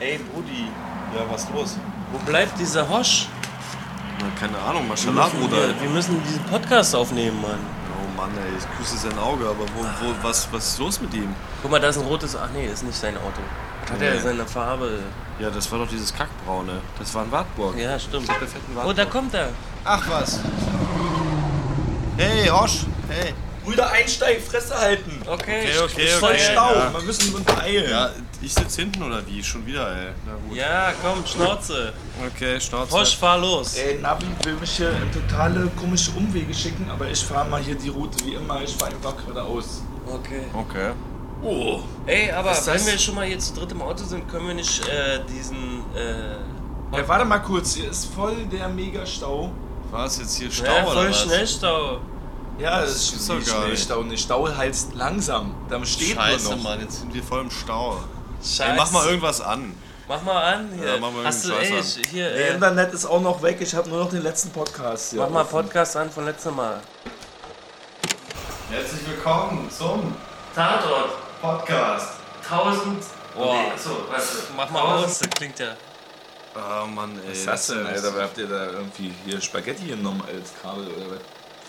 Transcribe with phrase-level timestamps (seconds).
[0.00, 0.68] Ey, Brudi,
[1.14, 1.76] Ja, was los?
[2.12, 3.26] wo bleibt dieser Hosch?
[4.20, 5.68] Na, keine Ahnung, Maschallah, Bruder.
[5.68, 7.58] wir, wir müssen diesen Podcast aufnehmen, Mann.
[8.00, 11.14] Oh Mann, ey, ich küsse sein Auge, aber wo, wo, was, was ist los mit
[11.14, 11.34] ihm?
[11.62, 12.36] Guck mal, da ist ein rotes.
[12.36, 13.40] Ach nee, ist nicht sein Auto.
[13.90, 14.06] Hat Nee.
[14.06, 14.98] er seine Farbe?
[15.38, 16.80] Ja, das war doch dieses Kackbraune.
[16.98, 17.76] Das war in Wartburg.
[17.78, 18.28] Ja, stimmt.
[18.28, 19.48] Der fetten Oh, da kommt er.
[19.84, 20.40] Ach was.
[22.16, 22.80] Hey, Hosch.
[23.08, 23.32] Hey.
[23.64, 25.20] Brüder einsteigen, Fresse halten.
[25.26, 26.48] Okay, Okay, okay, ist Voll okay.
[26.52, 26.74] Stau.
[26.74, 26.92] ja.
[26.92, 27.90] Wir müssen uns beeilen.
[27.90, 28.10] Ja,
[28.40, 29.42] ich sitz hinten oder wie?
[29.42, 30.12] Schon wieder, ey.
[30.26, 30.56] Na gut.
[30.56, 31.92] Ja, komm, Schnauze.
[32.26, 32.92] Okay, Schnauze.
[32.92, 33.74] Hosch, fahr los.
[33.74, 37.74] Ey, Navi will mich hier in totale komische Umwege schicken, aber ich fahre mal hier
[37.74, 38.62] die Route wie immer.
[38.62, 39.82] Ich fahre einfach geradeaus.
[40.06, 40.44] Okay.
[40.52, 40.90] Okay.
[41.42, 41.80] Oh.
[42.06, 42.86] Ey, aber Was wenn das?
[42.86, 45.82] wir schon mal jetzt zu dritt im Auto sind, können wir nicht äh, diesen.
[45.94, 47.74] Äh, Ja, warte mal kurz.
[47.74, 49.50] Hier ist voll der Mega-Stau.
[49.90, 51.22] War es jetzt hier Stau ja, oder voll was?
[51.22, 52.00] Schnellstau.
[52.58, 53.56] Ja, Das das ist nicht geil.
[53.62, 54.02] Schnellstau.
[54.02, 55.54] Nicht Stau heißt langsam.
[55.68, 56.62] Da steht Scheiße, nur noch.
[56.64, 57.98] Mann, jetzt sind wir voll im Stau.
[58.42, 58.62] Scheiße.
[58.70, 59.74] Ey, mach mal irgendwas an.
[60.06, 60.94] Mach mal an hier.
[60.94, 63.58] Ja, mach mal Hast du, ey, ich- hier, Der äh, Internet ist auch noch weg.
[63.60, 65.20] Ich habe nur noch den letzten Podcast hier.
[65.20, 65.44] mach mal.
[65.44, 66.80] Podcast an von letztem Mal.
[68.70, 70.14] Herzlich willkommen zum
[70.54, 71.10] Tatort.
[71.40, 72.14] Podcast.
[72.48, 73.04] 1000.
[73.34, 73.54] Boah.
[73.54, 74.24] Nee, achso, warte.
[74.56, 75.76] Mach mal aus, das klingt ja.
[76.56, 77.30] Oh Mann, ey.
[77.30, 78.22] Was ist das denn, Alter?
[78.22, 81.20] Habt ihr da irgendwie hier Spaghetti genommen als Kabel oder was?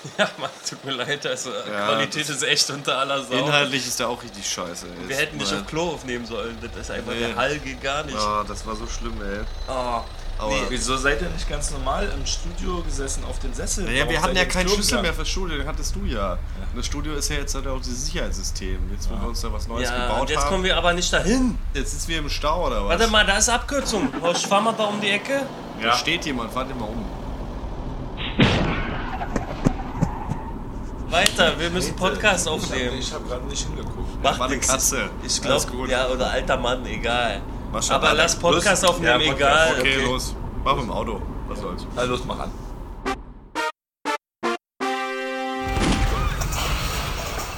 [0.18, 3.34] Ja, Mann, tut mir leid, also Ja, Qualität ist echt unter aller Sau.
[3.36, 4.86] Inhaltlich ist der auch richtig scheiße.
[4.88, 5.10] Ey.
[5.10, 7.20] Wir hätten nicht auf Klo aufnehmen sollen, das ist einfach, Nee.
[7.20, 8.18] der Hall geht gar nicht.
[8.18, 9.40] Ah, das war so schlimm, ey.
[9.68, 10.02] Oh.
[10.42, 10.62] Aber Nee.
[10.70, 13.84] Wieso seid ihr nicht ganz normal im Studio gesessen auf den Sessel?
[13.84, 15.16] Naja, Warum wir hatten ja keinen Schlüssel mehr gegangen?
[15.18, 16.32] fürs Studio, den hattest du ja.
[16.34, 18.90] Und das Studio ist ja jetzt halt auch dieses Sicherheitssystem.
[18.94, 20.50] Jetzt, wo wir uns da was Neues Ja, gebaut und jetzt haben.
[20.50, 21.58] kommen wir aber nicht dahin.
[21.74, 22.98] jetzt sitzen wir im Stau oder was?
[22.98, 24.14] Warte mal, da ist Abkürzung.
[24.22, 25.46] Horst, fahr mal da um die Ecke.
[25.84, 27.06] Da steht jemand, fahrt den mal um.
[31.10, 32.98] Weiter, wir müssen Podcast aufnehmen.
[33.00, 34.22] Ich habe gerade nicht hingeguckt.
[34.24, 34.68] Macht war eine nix.
[34.68, 35.10] Katze.
[35.26, 35.90] Ich Alles glaube, gut.
[35.90, 37.42] ja, oder alter Mann, egal.
[37.90, 38.92] Aber lass Podcast Los.
[38.92, 39.76] aufnehmen, Ja, egal.
[39.80, 40.06] Okay, Okay.
[40.06, 40.36] los.
[40.64, 41.22] Mach im Auto.
[41.48, 41.88] Was soll's.
[41.96, 42.52] Na los, mach an.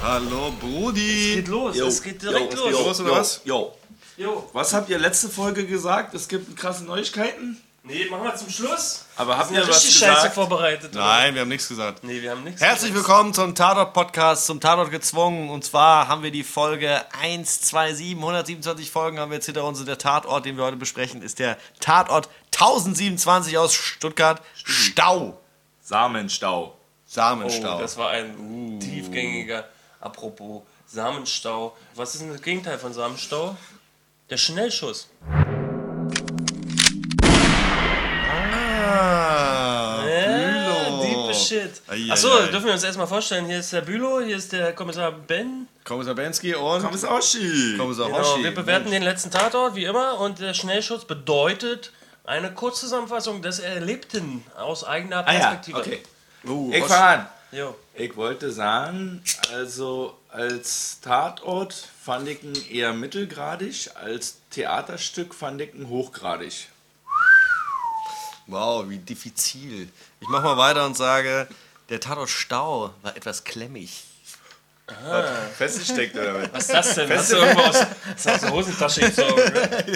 [0.02, 1.34] Hallo, Brudi.
[1.36, 2.70] Geht los, es geht direkt los.
[2.70, 3.40] jo, Los, oder was?
[3.44, 3.72] Jo.
[4.16, 4.48] Jo.
[4.52, 6.14] Was habt ihr letzte Folge gesagt?
[6.14, 7.60] Es gibt krasse Neuigkeiten.
[7.84, 9.06] Nee, machen wir zum Schluss.
[9.16, 10.34] Aber habt Wir was richtig scheiße gesagt?
[10.34, 10.92] vorbereitet.
[10.94, 11.04] oder?
[11.04, 12.04] Nein, wir haben nichts gesagt.
[12.04, 12.60] Nee, wir haben nichts.
[12.60, 13.08] Herzlich gesagt.
[13.08, 15.50] willkommen zum Tatort-Podcast, zum Tatort gezwungen.
[15.50, 19.80] Und zwar haben wir die Folge 127, 127 Folgen haben wir jetzt hinter uns.
[19.80, 24.40] Und der Tatort, den wir heute besprechen, ist der Tatort 1027 aus Stuttgart.
[24.54, 25.40] Stau.
[25.82, 26.76] Samenstau.
[27.06, 27.78] Samenstau.
[27.78, 29.68] Oh, das war ein tiefgängiger.
[30.00, 31.76] Apropos Samenstau.
[31.96, 33.56] Was ist denn das Gegenteil von Samenstau?
[34.30, 35.08] Der Schnellschuss.
[38.84, 41.02] ah, Ja, Bülow.
[41.02, 41.28] deep
[41.76, 42.10] shit.
[42.10, 43.46] Achso, dürfen wir uns erstmal vorstellen.
[43.46, 45.68] Hier ist der Bülow, hier ist der Kommissar Ben.
[45.84, 47.76] Kommissar Bensky und Kommissar Oschi.
[47.76, 48.44] Kommissar Genau, Hoshi.
[48.44, 51.92] wir bewerten den letzten Tatort wie immer und der Schnellschuss bedeutet
[52.24, 55.78] eine Kurzzusammenfassung des Erlebten aus eigener Ah ja, Perspektive.
[55.80, 56.02] okay.
[56.46, 56.88] Oh, Ich Hoshi.
[56.92, 57.26] fang an.
[57.50, 57.74] Jo.
[57.94, 59.22] Ich wollte sagen,
[59.52, 66.68] also als Tatort fand ich ihn eher mittelgradig, als Theaterstück fand ich ihn hochgradig.
[68.46, 69.88] Wow, wie diffizil.
[70.20, 71.48] Ich mach mal weiter und sage,
[71.88, 74.04] der Tatort Stau war etwas klemmig.
[75.56, 76.52] Festgesteckt oder was?
[76.52, 77.10] Was ist das denn?
[77.10, 77.76] Hast du irgendwo aus,
[78.26, 79.40] aus der Hosentasche gezogen?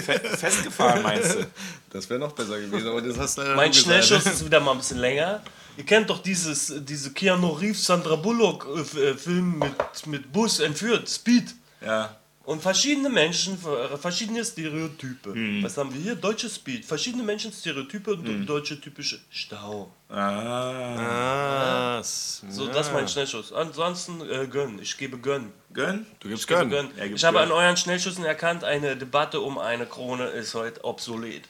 [0.01, 1.45] Fe festgefahren meinst du?
[1.89, 3.73] Das wäre noch besser gewesen, aber das hast du leider Mein.
[3.73, 5.43] Schnellschuss ist wieder mal ein bisschen länger.
[5.75, 10.59] Ihr kennt doch dieses, diese Keanu Reeves, Sandra Bullock äh, äh, Film mit, mit Bus
[10.59, 11.53] entführt, Speed.
[11.81, 12.15] Ja.
[12.47, 15.33] Und verschiedene Menschen, äh, verschiedene Stereotype.
[15.33, 15.61] Hm.
[15.63, 16.15] Was haben wir hier?
[16.15, 16.85] Deutsche Speed.
[16.85, 18.45] Verschiedene Menschen, Stereotype und Hm.
[18.45, 19.91] deutsche typische Stau.
[20.07, 21.97] Ah.
[21.97, 23.51] Ah, So, das ist mein Schnellschuss.
[23.51, 24.79] Ansonsten äh, gönn.
[24.81, 25.51] Ich gebe gönn.
[25.73, 26.05] Gönn?
[26.21, 26.69] Du gibst Ich Gönn.
[26.69, 26.89] gönn.
[27.13, 27.47] Ich habe Gönn.
[27.49, 31.43] an euren Schnellschüssen erkannt, eine Debatte um eine Krone ist heute obsolet.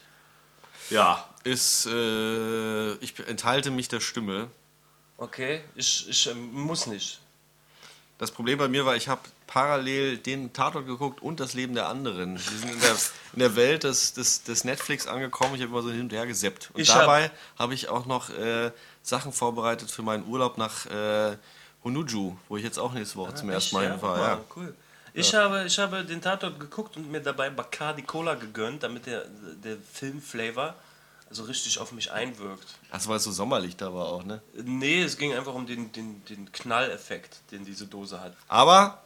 [0.90, 1.30] Ja.
[1.44, 4.50] Ist, äh, ich enthalte mich der Stimme.
[5.18, 5.62] Okay?
[5.76, 7.20] Ich, ich ähm, muss nicht.
[8.18, 11.88] Das Problem bei mir war, ich habe parallel den Tatort geguckt und das Leben der
[11.88, 12.36] anderen.
[12.36, 12.96] Wir sind in der,
[13.34, 15.56] in der Welt des, des, des Netflix angekommen.
[15.56, 16.70] Ich habe immer so hin und her geseppt.
[16.74, 18.72] Und Ich hab- dabei habe ich auch noch äh,
[19.02, 21.38] Sachen vorbereitet für meinen Urlaub nach äh,
[21.84, 24.20] Honuju, wo ich jetzt auch nächste Woche zum ersten Mal ja, hinfahre.
[24.20, 24.42] wow, Ja.
[24.56, 24.76] cool.
[25.14, 29.24] Ich, habe, ich habe den Tatort geguckt und mir dabei Bacardi Cola gegönnt, damit der,
[29.64, 30.76] der Filmflavor
[31.32, 32.68] so richtig auf mich einwirkt.
[32.92, 34.42] Ach, weil es so sommerlich da war auch, ne?
[34.54, 38.34] Nee, es ging einfach um den, den, den Knalleffekt, den diese Dose hat.
[38.48, 39.02] Aber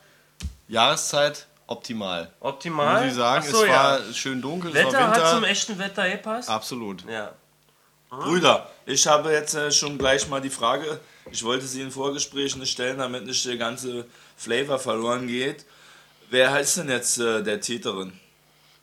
[0.67, 2.31] Jahreszeit optimal.
[2.39, 3.01] Optimal.
[3.03, 4.13] Muss ich sagen, so, es war ja.
[4.13, 5.47] schön dunkel, es Wetter war hat zum Winter.
[5.49, 6.49] echten Wetter gepasst.
[6.49, 7.03] Absolut.
[7.09, 7.31] Ja.
[8.09, 10.99] Brüder, ich habe jetzt äh, schon gleich mal die Frage,
[11.31, 14.05] ich wollte sie in Vorgesprächen stellen, damit nicht der ganze
[14.35, 15.65] Flavor verloren geht.
[16.29, 18.11] Wer heißt denn jetzt äh, der Täterin?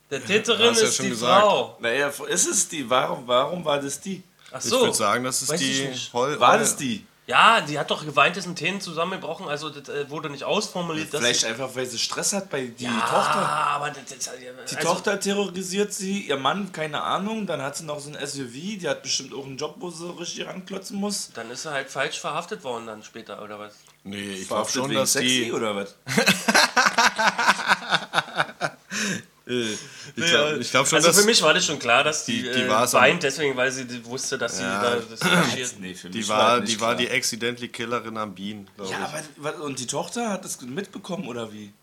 [0.09, 1.41] Der Täterin ja ist schon die gesagt.
[1.43, 1.77] Frau.
[1.79, 2.89] Naja, ist es die?
[2.89, 4.23] Warum, warum war das die?
[4.51, 4.81] Ach Ich so.
[4.81, 5.77] würde sagen, das ist Weiß ich
[6.07, 6.13] die.
[6.13, 7.05] Hol War das die?
[7.29, 11.13] Ja, die hat doch geweint, ist ein Tränen zusammengebrochen, also das äh, wurde nicht ausformuliert.
[11.13, 13.47] dass Vielleicht sie, einfach, weil sie Stress hat bei die ja, Tochter.
[13.47, 14.31] aber das, das,
[14.71, 17.45] Die also, Tochter terrorisiert sie, ihr Mann, keine Ahnung.
[17.45, 20.09] Dann hat sie noch so ein SUV, die hat bestimmt auch einen Job, wo sie
[20.09, 21.29] richtig ranklotzen muss.
[21.35, 23.73] Dann ist sie halt falsch verhaftet worden dann später, oder was?
[24.03, 25.53] Nee, ich glaube schon, dass sexy die.
[25.53, 25.93] oder was?
[30.15, 32.51] Ich glaube glaub schon, Also dass für mich war das schon klar, dass die, Die-
[32.51, 34.81] die äh, weint, deswegen, weil sie die wusste, dass sie Ja.
[34.81, 35.73] da das engagiert.
[35.79, 38.35] Nee, die war, das die war die accidentally Killerin am
[38.75, 39.45] glaube Ja, ich.
[39.45, 41.73] aber und die Tochter hat das mitbekommen oder wie?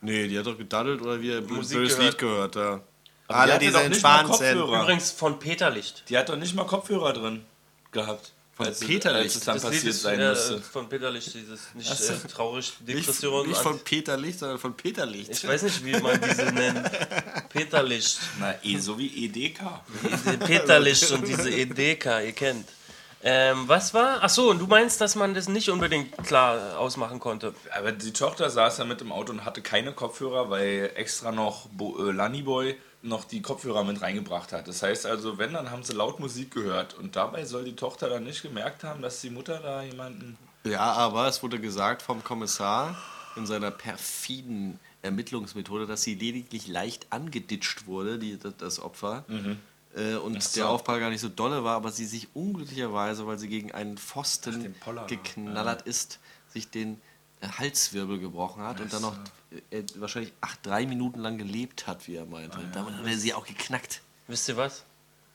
[0.00, 1.46] Nee, die hat doch gedaddelt oder wie ein
[1.96, 2.12] gehört.
[2.12, 2.76] Lied gehört, ja.
[2.76, 3.80] die Alle, hatte die doch
[4.36, 4.54] sind.
[4.58, 4.82] Kopfhörer.
[4.82, 6.04] Übrigens von Peter Licht.
[6.10, 7.42] Die hat doch nicht mal Kopfhörer drin
[7.90, 8.32] gehabt.
[8.56, 9.36] Von als, Peter als Licht?
[9.36, 10.60] es dann Das Lied passiert ist sein äh, musste.
[10.60, 12.12] von Peter Licht, dieses nicht so.
[12.12, 13.48] äh, traurig, Nicht, Depression.
[13.48, 15.30] nicht an- von Peter Licht, sondern von Peter Licht.
[15.30, 16.88] ich weiß nicht, wie man diese nennt.
[17.48, 18.18] Peter Licht.
[18.38, 19.60] Na, eh, so wie EDK.
[20.04, 22.68] Diese Peter Licht und diese EDK, ihr kennt.
[23.26, 24.18] Ähm, was war?
[24.20, 27.54] Ach so, und du meinst, dass man das nicht unbedingt klar ausmachen konnte?
[27.74, 31.66] Aber die Tochter saß ja mit im Auto und hatte keine Kopfhörer, weil extra noch
[31.70, 34.66] Bo äh, Lannyboy noch die Kopfhörer mit reingebracht hat.
[34.66, 36.94] Das heißt also, wenn, dann haben sie laut Musik gehört.
[36.94, 40.38] Und dabei soll die Tochter dann nicht gemerkt haben, dass die Mutter da jemanden...
[40.64, 42.96] Ja, aber es wurde gesagt vom Kommissar
[43.36, 49.24] in seiner perfiden Ermittlungsmethode, dass sie lediglich leicht angeditscht wurde, die, das, Opfer.
[49.94, 50.60] Äh, und so.
[50.60, 53.98] der Aufprall gar nicht so dolle war, aber sie sich unglücklicherweise, weil sie gegen einen
[53.98, 57.00] Pfosten Poller, geknallert ist, sich den
[57.58, 59.14] Halswirbel gebrochen hat und dann noch
[59.70, 62.58] äh, äh, wahrscheinlich acht, drei Minuten lang gelebt hat, wie er meinte.
[62.72, 64.00] Damit hat er sie auch geknackt.
[64.28, 64.84] Wisst ihr was?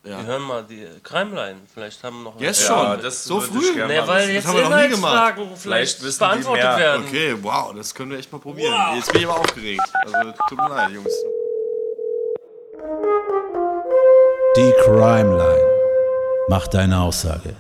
[0.04, 0.18] Ja.
[0.20, 1.60] Wir hören mal die Crimeline.
[1.74, 3.02] Vielleicht haben noch Jetzt Ja, schon?
[3.02, 3.60] das so früh?
[3.86, 6.78] Nee, weil jetzt haben wir noch nie Inhaltsfragen vielleicht, Vielleicht beantwortet mehr.
[6.78, 7.06] werden.
[7.06, 8.74] Okay, wow, das können wir echt mal probieren.
[8.74, 8.96] Wow.
[8.96, 9.82] Jetzt bin ich aber aufgeregt.
[10.06, 11.14] Also tut mir leid, Jungs.
[14.56, 15.68] Die Crimeline.
[16.48, 17.56] Mach deine Aussage.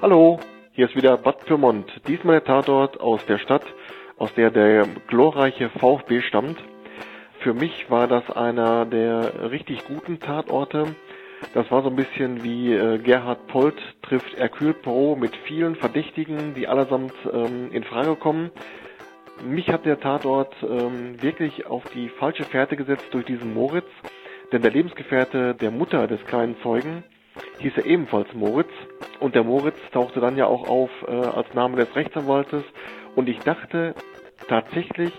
[0.00, 0.38] Hallo,
[0.74, 2.00] hier ist wieder Bad Pyrmont.
[2.08, 3.62] Diesmal der Tatort aus der Stadt,
[4.18, 6.58] aus der der glorreiche VfB stammt.
[7.38, 10.86] Für mich war das einer der richtig guten Tatorte.
[11.52, 16.54] Das war so ein bisschen wie äh, Gerhard Polt trifft Hercule Poirot mit vielen Verdächtigen,
[16.54, 18.50] die allesamt ähm, in Frage kommen.
[19.46, 23.88] Mich hat der Tatort ähm, wirklich auf die falsche Fährte gesetzt durch diesen Moritz,
[24.50, 27.04] denn der Lebensgefährte der Mutter des kleinen Zeugen
[27.58, 28.70] hieß er ebenfalls Moritz
[29.20, 32.62] und der Moritz tauchte dann ja auch auf äh, als Name des Rechtsanwaltes
[33.16, 33.94] und ich dachte
[34.48, 35.12] tatsächlich,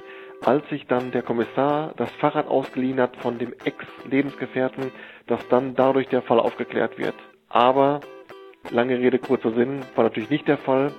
[0.43, 4.91] als sich dann der Kommissar das Fahrrad ausgeliehen hat von dem Ex-Lebensgefährten,
[5.27, 7.15] dass dann dadurch der Fall aufgeklärt wird.
[7.49, 8.01] Aber
[8.69, 10.91] lange Rede, kurzer Sinn, war natürlich nicht der Fall.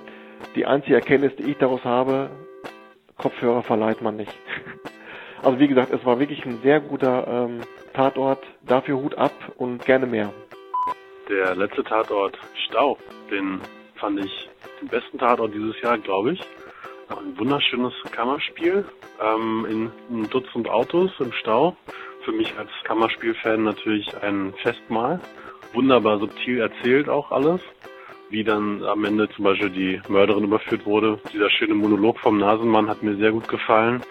[0.55, 2.29] Die einzige Erkenntnis, die ich daraus habe,
[3.17, 4.33] Kopfhörer verleiht man nicht.
[5.43, 7.61] Also wie gesagt, es war wirklich ein sehr guter ähm,
[7.93, 8.43] Tatort.
[8.63, 10.33] Dafür Hut ab und gerne mehr.
[11.29, 12.37] Der letzte Tatort
[12.67, 12.97] Stau,
[13.29, 13.59] den
[13.95, 16.41] fand ich den besten Tatort dieses Jahr, glaube ich.
[17.09, 18.85] Ein wunderschönes Kammerspiel
[19.21, 21.75] ähm, in einem Dutzend Autos im Stau.
[22.23, 25.19] Für mich als Kammerspielfan natürlich ein Festmahl.
[25.73, 27.59] Wunderbar subtil erzählt auch alles.
[28.29, 31.19] Wie dann am Ende zum Beispiel die Mörderin überführt wurde.
[31.33, 34.01] Dieser schöne Monolog vom Nasenmann hat mir sehr gut gefallen.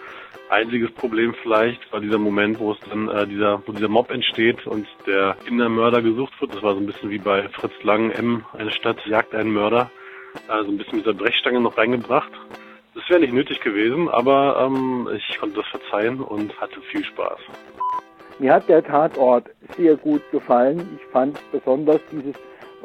[0.49, 4.65] Einziges Problem vielleicht war dieser Moment, wo es dann äh, dieser, wo dieser Mob entsteht
[4.65, 6.55] und der Kindermörder gesucht wird.
[6.55, 9.91] Das war so ein bisschen wie bei Fritz Lang M, eine Stadt jagt einen Mörder.
[10.47, 12.31] Äh, so ein bisschen mit dieser Brechstange noch reingebracht.
[12.95, 17.39] Das wäre nicht nötig gewesen, aber ähm, ich konnte das verzeihen und hatte viel Spaß.
[18.39, 20.97] Mir hat der Tatort sehr gut gefallen.
[20.97, 22.35] Ich fand besonders dieses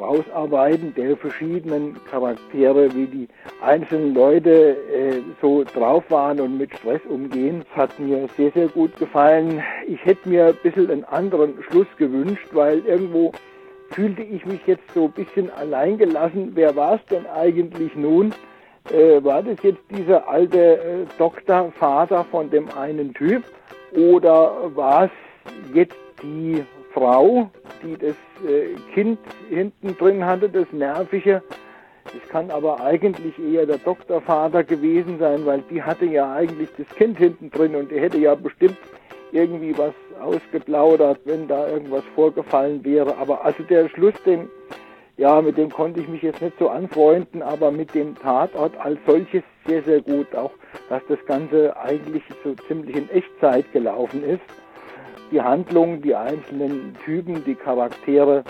[0.03, 3.27] Rausarbeiten der verschiedenen Charaktere, wie die
[3.61, 8.95] einzelnen Leute äh, so drauf waren und mit Stress umgehen, hat mir sehr, sehr gut
[8.97, 9.63] gefallen.
[9.87, 13.31] Ich hätte mir ein bisschen einen anderen Schluss gewünscht, weil irgendwo
[13.91, 16.51] fühlte ich mich jetzt so ein bisschen alleingelassen.
[16.53, 18.33] Wer war es denn eigentlich nun?
[18.91, 23.43] Äh, war das jetzt dieser alte äh, Doktorvater von dem einen Typ
[23.93, 25.11] oder war es
[25.73, 27.49] jetzt die Frau,
[27.83, 28.15] die das
[28.47, 29.19] äh, Kind
[29.49, 31.41] hinten drin hatte, das Nervige?
[32.05, 36.87] Es kann aber eigentlich eher der Doktorvater gewesen sein, weil die hatte ja eigentlich das
[36.95, 38.77] Kind hinten drin und die hätte ja bestimmt
[39.31, 43.17] irgendwie was ausgeplaudert, wenn da irgendwas vorgefallen wäre.
[43.17, 44.49] Aber also der Schluss, den,
[45.17, 48.99] ja, mit dem konnte ich mich jetzt nicht so anfreunden, aber mit dem Tatort als
[49.07, 50.35] solches sehr, sehr gut.
[50.35, 50.51] Auch,
[50.89, 54.62] dass das Ganze eigentlich so ziemlich in Echtzeit gelaufen ist.
[55.31, 58.43] Die Handlung, die einzelnen Typen, die Charaktere,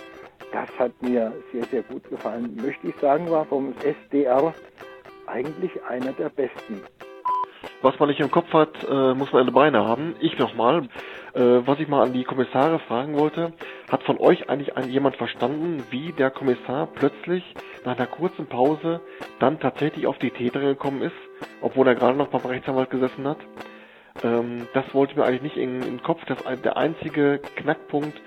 [0.52, 2.56] das hat mir sehr, sehr gut gefallen.
[2.62, 4.54] Möchte ich sagen, war vom SDR
[5.28, 6.82] eigentlich einer der besten.
[7.82, 10.16] Was man nicht im Kopf hat, äh, muss man in den Beine haben.
[10.20, 10.88] Ich nochmal.
[11.34, 13.54] Äh, was ich mal an die Kommissare fragen wollte,
[13.90, 17.44] hat von euch eigentlich jemand verstanden, wie der Kommissar plötzlich
[17.86, 19.02] nach einer kurzen Pause
[19.40, 21.16] dann tatsächlich auf die Täterin gekommen ist,
[21.62, 23.40] obwohl er gerade noch beim Rechtsanwalt gesessen hat?
[24.22, 26.22] Ähm, das wollte mir eigentlich nicht in, in den Kopf.
[26.26, 28.20] Das der einzige Knackpunkt,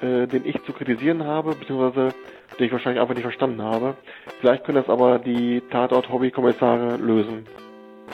[0.00, 2.14] äh, den ich zu kritisieren habe, beziehungsweise
[2.58, 3.96] den ich wahrscheinlich einfach nicht verstanden habe.
[4.40, 7.46] Vielleicht können das aber die Tatort-Hobby-Kommissare lösen.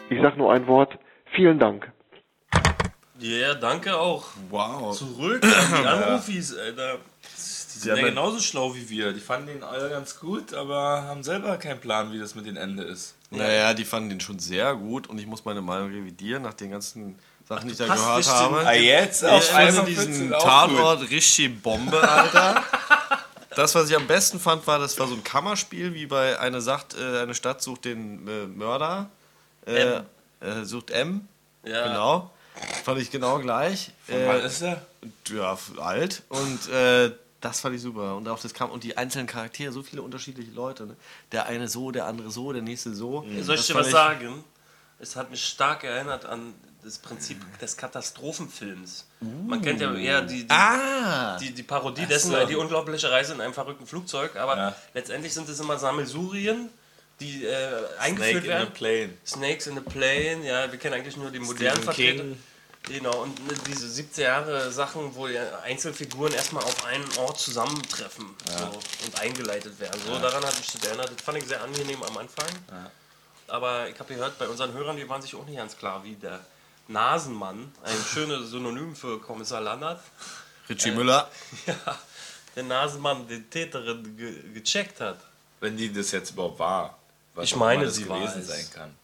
[0.09, 0.99] Ich sag nur ein Wort.
[1.33, 1.93] Vielen Dank.
[3.19, 4.29] Ja, danke auch.
[4.49, 4.97] Wow.
[4.97, 6.99] Zurück an die Anrufis, Alter.
[7.75, 9.13] Die sind ja haben- genauso schlau wie wir.
[9.13, 12.57] Die fanden den alle ganz gut, aber haben selber keinen Plan, wie das mit dem
[12.57, 13.15] Ende ist.
[13.31, 16.71] Naja, die fanden den schon sehr gut und ich muss meine Meinung revidieren nach den
[16.73, 18.67] ganzen Sachen, die ich da gehört habe.
[18.67, 19.23] Ah, jetzt?
[19.23, 20.31] Ich finde findest diesen.
[20.31, 22.63] Tatort richtig Bombe, Alter.
[23.57, 26.61] Das, was ich am besten fand, war, das war so ein Kammerspiel, wie bei eine,
[26.61, 29.11] sagt, äh, eine Stadt sucht den äh, Mörder.
[29.67, 30.05] Äh, M.
[30.41, 31.27] äh, sucht M.
[31.65, 31.89] Ja.
[31.89, 32.31] Genau.
[32.85, 33.91] Fand ich genau gleich.
[34.07, 34.87] Von wann Äh, ist er?
[35.31, 36.23] ja, alt.
[36.29, 37.11] Und äh,
[37.41, 38.17] das fand ich super.
[38.17, 40.87] Und auch das kam und die einzelnen Charaktere, so viele unterschiedliche Leute.
[40.87, 40.97] Ne?
[41.33, 43.25] Der eine so, der andere so, der nächste so.
[43.41, 44.45] Soll ich Das dir was sagen?
[44.99, 49.07] Es hat mich stark erinnert an das Prinzip des Katastrophenfilms.
[49.47, 51.37] Man kennt ja eher die, die, Ah!
[51.39, 52.47] die, die Parodie dessen, so.
[52.47, 54.77] die unglaubliche Reise in einem verrückten Flugzeug, aber Ja.
[54.95, 56.69] letztendlich sind es immer Sammelsurien,
[57.21, 58.69] die äh, Snake eingeführt in werden.
[58.73, 59.11] the Plane.
[59.27, 62.23] Snakes in the Plane, ja, wir kennen eigentlich nur die modernen Vertreter.
[62.25, 62.39] King.
[62.85, 68.35] Genau, und ne, diese 70er Jahre Sachen, wo ja Einzelfiguren erstmal auf einen Ort zusammentreffen
[68.47, 70.01] so, und eingeleitet werden.
[70.05, 71.11] So, daran hat mich das erinnert.
[71.15, 72.49] Das fand ich sehr angenehm am Anfang.
[73.47, 76.15] Aber ich habe gehört, bei unseren Hörern, die waren sich auch nicht ganz klar, wie
[76.15, 76.41] der
[76.89, 80.01] Nasenmann, ein schönes Synonym für Kommissar Landert,
[80.69, 81.29] Richie Müller.
[81.67, 81.99] ja,
[82.55, 85.19] der Nasenmann die Täterin ge gecheckt hat.
[85.61, 86.99] Wenn die das jetzt überhaupt war.
[87.35, 88.49] Was Ich meine, sie war gewesen es.
[88.49, 88.97] sein kann.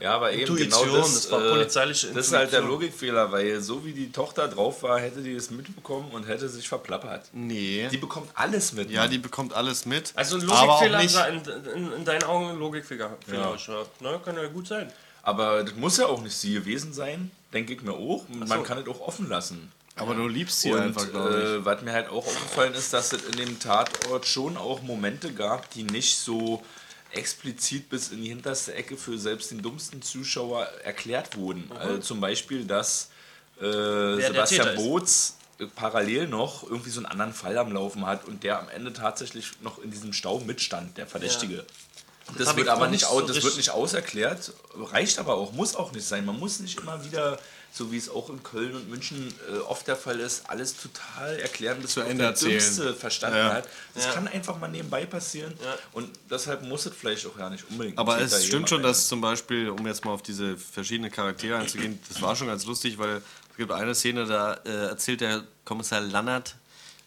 [0.00, 2.68] Ja, aber eben Intuition, genau das, das war äh, polizeiliche Das ist halt der Intuition.
[2.80, 6.68] Logikfehler, weil so wie die Tochter drauf war, hätte die es mitbekommen und hätte sich
[6.68, 7.28] verplappert.
[7.32, 7.88] Nee.
[7.90, 8.90] Die bekommt alles mit.
[8.90, 9.10] ja, Mann.
[9.10, 10.12] die bekommt alles mit.
[10.14, 11.42] Also ein Logikfehler in,
[11.74, 13.16] in, in deinen Augen ein Logikfehler.
[13.32, 13.54] Ja.
[14.00, 14.92] Ne, kann ja gut sein.
[15.22, 18.28] Aber das muss ja auch nicht sie gewesen sein, denke ich mir auch.
[18.28, 18.54] Und so.
[18.54, 19.72] Man kann es auch offen lassen.
[19.96, 21.44] Aber du liebst sie Und einfach, glaube ich.
[21.44, 25.32] äh, was mir halt auch aufgefallen ist, dass es in dem Tatort schon auch Momente
[25.32, 26.62] gab, die nicht so
[27.16, 31.70] explizit bis in die hinterste Ecke für selbst den dummsten Zuschauer erklärt wurden.
[31.78, 33.10] Also zum Beispiel, dass
[33.60, 34.76] äh, Sebastian.
[34.76, 38.68] Boots äh, parallel noch irgendwie so einen anderen Fall am Laufen hat und der am
[38.68, 41.64] Ende tatsächlich noch in diesem Stau mitstand, der Verdächtige.
[42.38, 45.92] Das, hab wird aber nicht, so das wird nicht auserklärt, reicht aber auch, muss auch
[45.92, 46.24] nicht sein.
[46.24, 47.38] Man muss nicht immer wieder,
[47.76, 51.36] so wie es auch in Köln und München äh, oft der Fall ist, alles total
[51.40, 52.32] erklären, bis Ende der.
[52.32, 53.54] Dümmste verstanden Ja.
[53.54, 53.68] hat.
[53.94, 54.12] Das Ja.
[54.12, 55.74] kann einfach mal nebenbei passieren Ja.
[55.92, 57.98] und deshalb muss es vielleicht auch ja nicht unbedingt.
[57.98, 61.98] Aber es stimmt schon, dass zum Beispiel, um jetzt mal auf diese verschiedenen Charaktere einzugehen,
[62.08, 63.16] das war schon ganz lustig, weil
[63.50, 66.54] es gibt eine Szene, da äh, erzählt der Kommissar Lannert,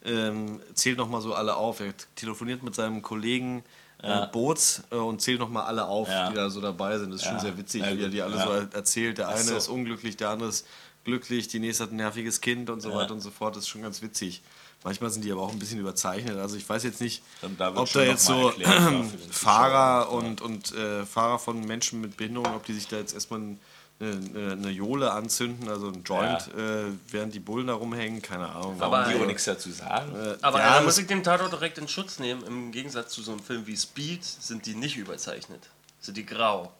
[0.04, 1.80] ähm, zählt nochmal so alle auf.
[1.80, 3.64] Er telefoniert mit seinem Kollegen
[4.04, 6.30] äh, Boots äh, und zählt nochmal alle auf, Ja.
[6.30, 7.12] die da so dabei sind.
[7.12, 7.32] Das ist Ja.
[7.32, 8.44] schon sehr witzig, Ja, wie er die alle Ja.
[8.46, 9.18] so er- erzählt.
[9.18, 9.56] Der eine so.
[9.56, 10.66] ist unglücklich, der andere ist
[11.04, 13.56] glücklich, die nächste hat ein nerviges Kind und so weiter und so fort.
[13.56, 14.42] Das ist schon ganz witzig.
[14.84, 16.38] Manchmal sind die aber auch ein bisschen überzeichnet.
[16.38, 17.24] Also ich weiß jetzt nicht,
[17.58, 19.04] da ob da jetzt so erklärt, ja.
[19.32, 23.39] Fahrer und, und äh, Fahrer von Menschen mit Behinderung, ob die sich da jetzt erstmal
[23.39, 23.58] eine,
[24.00, 28.75] eine, eine Jole anzünden, also ein Joint, äh, während die Bullen da rumhängen, keine Ahnung.
[28.77, 30.12] Warum Aber- die auch nichts dazu sagen?
[30.42, 32.44] Aber Ja, da muss ich den Tatort direkt in Schutz nehmen.
[32.46, 35.70] Im Gegensatz zu so einem Film wie Speed sind die nicht überzeichnet.
[36.00, 36.72] Sind die grau.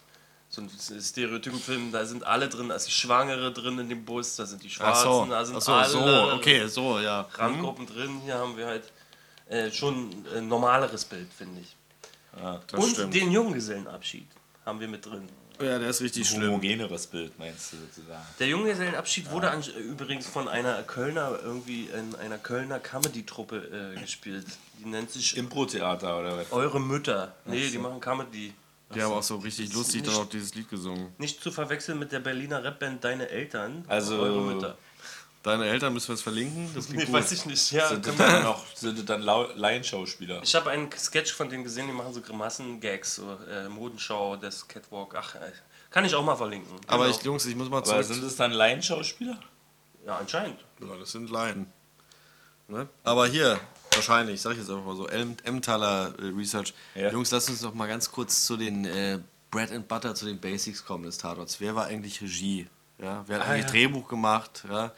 [0.50, 0.70] So ein
[1.02, 4.64] Stereotypenfilm, da sind alle drin, da ist die Schwangere drin in dem Bus, da sind
[4.64, 7.28] die Ach Schwarzen, so, da sind Ach so, alle so, okay, so, ja.
[7.34, 8.22] Randgruppen drin.
[8.24, 8.84] Hier haben wir halt
[9.50, 11.76] äh, schon ein normaleres Bild, finde ich.
[12.68, 13.14] Das Und stimmt.
[13.16, 14.28] den Junggesellenabschied
[14.66, 15.28] haben wir mit drin.
[15.60, 16.44] Ja, der ist richtig schlimm.
[16.52, 18.26] homogeneres Bild, meinst du sozusagen?
[18.40, 24.46] Der Junggesellenabschied wurde an, übrigens von einer Kölner, irgendwie in einer Kölner Comedy-Truppe äh, gespielt.
[24.80, 26.52] Die nennt sich Impro-Theater oder was?
[26.52, 27.36] Eure Mütter.
[27.46, 28.54] Nee, die machen Comedy.
[28.96, 31.08] Die haben auch so richtig lustig nicht- dann auch dieses Lied gesungen.
[31.18, 33.84] Nicht zu verwechseln mit der Berliner Rapband Deine Eltern.
[33.88, 34.78] Also- Eure Mütter.
[35.44, 36.70] Deine Eltern müssen wir es verlinken.
[36.76, 37.14] Das Nee, gut.
[37.14, 37.72] weiß ich nicht.
[37.72, 40.42] Ja, Sind das dann noch sind das dann Laienschauspieler?
[40.44, 44.68] ich habe einen Sketch von denen gesehen, die machen so Grimassen-Gags, so äh, Modenschau, das
[44.68, 45.16] Catwalk.
[45.18, 45.52] Ach, äh,
[45.90, 46.74] kann ich auch mal verlinken.
[46.88, 47.18] Aber Genau.
[47.18, 48.04] ich, Jungs, ich muss mal Aber zurück.
[48.04, 49.40] sind es dann Laienschauspieler?
[50.06, 50.60] Ja, anscheinend.
[50.82, 51.72] Ja, das sind Laien.
[52.68, 52.88] Ne?
[53.06, 53.58] Aber hier,
[53.94, 56.74] wahrscheinlich, sag ich jetzt einfach mal so, Emmentaler äh, Research.
[56.96, 57.12] Ja.
[57.12, 59.20] Jungs, lasst uns doch mal ganz kurz zu den äh,
[59.52, 61.62] Bread and Butter, zu den Basics kommen des Tatorts.
[61.62, 62.68] Wer war eigentlich Regie?
[63.00, 63.72] Ja, wer hat Ah, eigentlich ja.
[63.72, 64.64] Drehbuch gemacht?
[64.70, 64.92] Ja?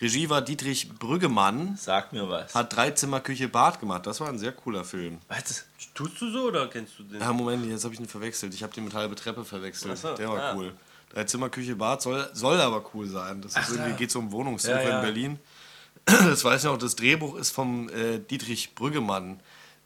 [0.00, 2.54] Regie war Dietrich Brüggemann, Sag mir was.
[2.54, 4.06] hat Dreizimmerküche Bad gemacht.
[4.06, 5.18] Das war ein sehr cooler Film.
[5.28, 5.64] was?
[5.94, 7.20] Tust du so oder kennst du den?
[7.20, 8.54] Ja, Moment, jetzt habe ich ihn verwechselt.
[8.54, 9.94] Ich habe den mit halbe Treppe verwechselt.
[9.94, 10.54] Ach so, Der war ah.
[10.54, 10.72] cool.
[11.12, 13.40] Drei Zimmer, Küche, Bad soll, soll aber cool sein.
[13.42, 14.96] Das ist irgendwie, geht so um Wohnungshilfe Ja, ja.
[14.98, 15.38] in Berlin.
[16.06, 19.40] Das weiß ich noch, das Drehbuch ist vom äh, Dietrich Brüggemann.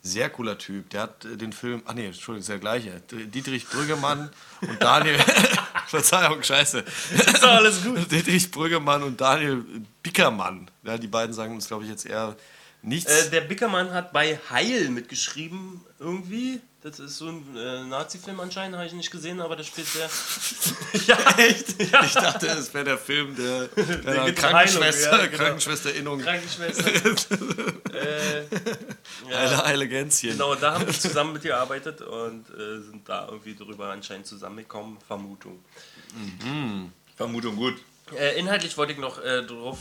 [0.04, 0.90] Sehr cooler Typ.
[0.90, 3.00] Der hat äh, den Film, ach nee, Entschuldigung, ist der gleiche.
[3.11, 4.30] Dietrich Brüggemann
[4.61, 5.16] und Daniel,
[5.87, 6.80] Verzeihung, scheiße.
[6.80, 7.99] Ist doch alles gut.
[8.11, 9.64] Dietrich Brüggemann und Daniel
[10.02, 10.68] Bickermann.
[10.82, 12.35] Ja, die beiden sagen uns, glaube ich, jetzt eher
[12.82, 13.10] nichts.
[13.10, 16.60] Äh, der Bickermann hat bei Heil mitgeschrieben, irgendwie.
[16.82, 20.10] Das ist so ein äh, Nazi-Film anscheinend, habe ich nicht gesehen, aber da spielt der.
[21.06, 21.80] ja, echt?
[21.92, 22.02] Ja.
[22.02, 25.42] ich dachte, es wäre der Film der, der, um Krankenschwester, Heilung, ja, genau.
[25.44, 26.20] Krankenschwesterinnung.
[26.20, 26.88] Krankenschwester.
[27.94, 28.40] äh,
[29.30, 30.30] ja, Heile, heile Gänschen.
[30.30, 34.98] genau, da haben wir zusammen mitgearbeitet und äh, sind da irgendwie drüber anscheinend zusammengekommen.
[35.06, 35.64] Vermutung.
[37.16, 37.76] Vermutung gut.
[38.18, 39.78] Äh, inhaltlich wollte ich noch äh, darauf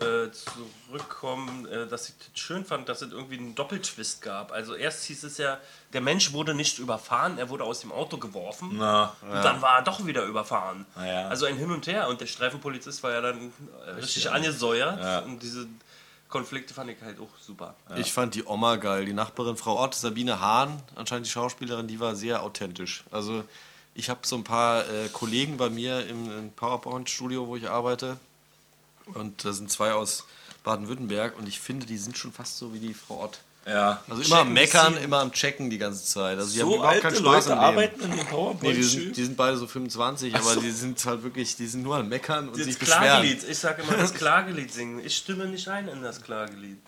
[0.00, 4.52] äh, zurückkommen, äh, dass ich das schön fand, dass es irgendwie einen Doppeltwist gab.
[4.52, 5.58] Also erst hieß es ja,
[5.92, 8.70] der Mensch wurde nicht überfahren, er wurde aus dem Auto geworfen.
[8.74, 10.86] Na, Und dann war er doch wieder überfahren.
[10.96, 11.28] Na ja.
[11.28, 12.08] Also ein Hin und Her.
[12.08, 13.52] Und der Streifenpolizist war ja dann
[13.86, 15.00] äh, richtig angesäuert.
[15.00, 15.18] Ja.
[15.20, 15.66] Und diese
[16.28, 17.74] Konflikte fand ich halt auch super.
[17.96, 19.04] Ich fand die Oma geil.
[19.04, 23.04] Die Nachbarin Frau Ott, Sabine Hahn, anscheinend die Schauspielerin, die war sehr authentisch.
[23.12, 23.44] Also
[23.94, 28.18] ich habe so ein paar äh, Kollegen bei mir im, im PowerPoint-Studio, wo ich arbeite.
[29.06, 30.24] Und da sind zwei aus
[30.62, 33.38] Baden-Württemberg und ich finde, die sind schon fast so wie die Frau Ott.
[33.66, 34.02] ja.
[34.08, 36.38] Also immer am Checken, Meckern, immer am Checken die ganze Zeit.
[36.38, 38.82] Also die so haben überhaupt alte keinen Spaß Leute arbeiten in dem powerpoint Nee, die
[38.82, 42.08] sind, die sind beide so 25, aber die sind halt wirklich, die sind nur am
[42.08, 43.02] Meckern und Das sich beschweren.
[43.02, 43.44] Klagelied.
[43.48, 45.04] Ich sage immer das Klagelied singen.
[45.04, 46.78] Ich stimme nicht ein in das Klagelied.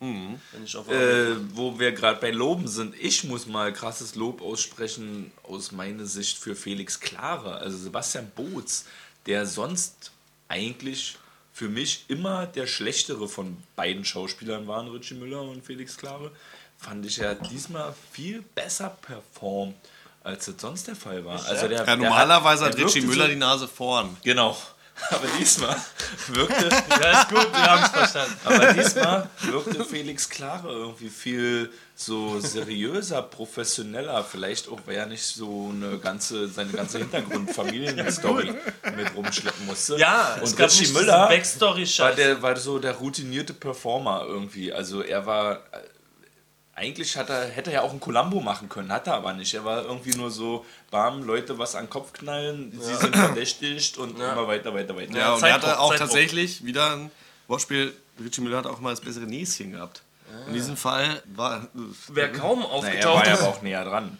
[0.00, 0.38] Mhm.
[0.52, 4.42] Wenn ich auf äh, wo wir gerade bei Loben sind, ich muss mal krasses Lob
[4.42, 8.86] aussprechen aus meiner Sicht für Felix Klare, also Sebastian Boots,
[9.26, 10.12] der sonst
[10.48, 11.16] eigentlich
[11.54, 16.32] für mich immer der schlechtere von beiden Schauspielern waren, Richie Müller und Felix Klare,
[16.78, 19.76] fand ich ja diesmal viel besser performt,
[20.24, 21.44] als das sonst der Fall war.
[21.46, 24.16] Also der, Ja, der normalerweise hat, der Richie wirkte Müller so, die Nase vorn.
[24.24, 24.56] Genau.
[25.10, 25.76] Aber diesmal
[26.28, 28.36] wirkte ja, ist gut, wir haben es verstanden.
[28.44, 34.24] Aber diesmal wirkte Felix Klare irgendwie viel so seriöser, professioneller.
[34.24, 38.54] Vielleicht auch, weil er nicht so eine ganze, seine ganze Hintergrund-Familienstory
[38.96, 39.96] mit rumschleppen musste.
[39.98, 44.72] Ja, und Richie Müller war, der, war so der routinierte Performer irgendwie.
[44.72, 45.62] Also er war.
[46.76, 49.54] Eigentlich hat er, hätte er ja auch ein Columbo machen können, hat er aber nicht.
[49.54, 53.96] Er war irgendwie nur so, bam, Leute was an den Kopf knallen, sie sind verdächtigt
[53.96, 55.16] und immer weiter, weiter, weiter.
[55.16, 56.08] Ja, und er Zeitdruck, hatte auch Zeitdruck.
[56.08, 57.10] tatsächlich wieder ein
[57.46, 57.94] Wortspiel.
[58.18, 60.02] Richie Müller hat auch mal das bessere Näschen gehabt.
[60.48, 61.68] In diesem Fall war.
[62.08, 64.18] Wer kaum Na, er aufgetaucht war ja aber auch näher dran.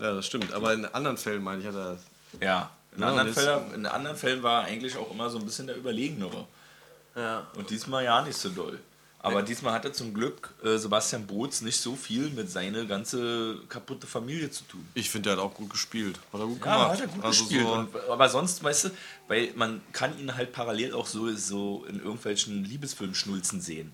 [0.00, 0.52] Ja, das stimmt.
[0.52, 1.98] Aber in anderen Fällen, meine ich, hat er.
[2.40, 2.70] Ja.
[2.96, 5.66] In, Ja, anderen Fällen, in anderen Fällen war er eigentlich auch immer so ein bisschen
[5.66, 6.46] der Überlegenere.
[7.14, 7.46] Ja.
[7.56, 8.78] Und diesmal ja nicht so doll.
[9.24, 14.06] Aber diesmal hatte zum Glück äh, Sebastian Boots nicht so viel mit seiner ganze kaputte
[14.08, 14.84] Familie zu tun.
[14.94, 16.18] Ich finde, er hat auch gut gespielt.
[16.32, 16.90] Hat er gut Ja, gemacht.
[16.92, 17.66] hat er gut also gespielt.
[17.66, 18.90] So, Und, aber sonst, weißt du,
[19.28, 23.92] weil man kann ihn halt parallel auch so, so in irgendwelchen Liebesfilmschnulzen sehen.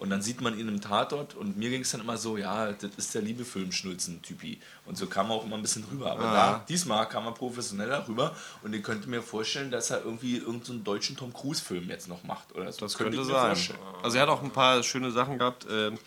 [0.00, 2.72] Und dann sieht man ihn im Tatort und mir ging es dann immer so, ja,
[2.72, 4.58] das ist der Liebefilmschnulzen-Typi.
[4.86, 6.12] Und so kam er auch immer ein bisschen rüber.
[6.12, 10.38] Aber da, diesmal kam er professioneller rüber und ich könnte mir vorstellen, dass er irgendwie
[10.38, 12.54] irgendeinen so deutschen Tom Cruise-Film jetzt noch macht.
[12.56, 12.80] Oder so.
[12.80, 13.48] das Könnte könnte sein.
[13.48, 13.78] vorstellen.
[14.02, 15.66] Also er hat auch ein paar schöne Sachen gehabt.
[15.70, 15.98] Ähm,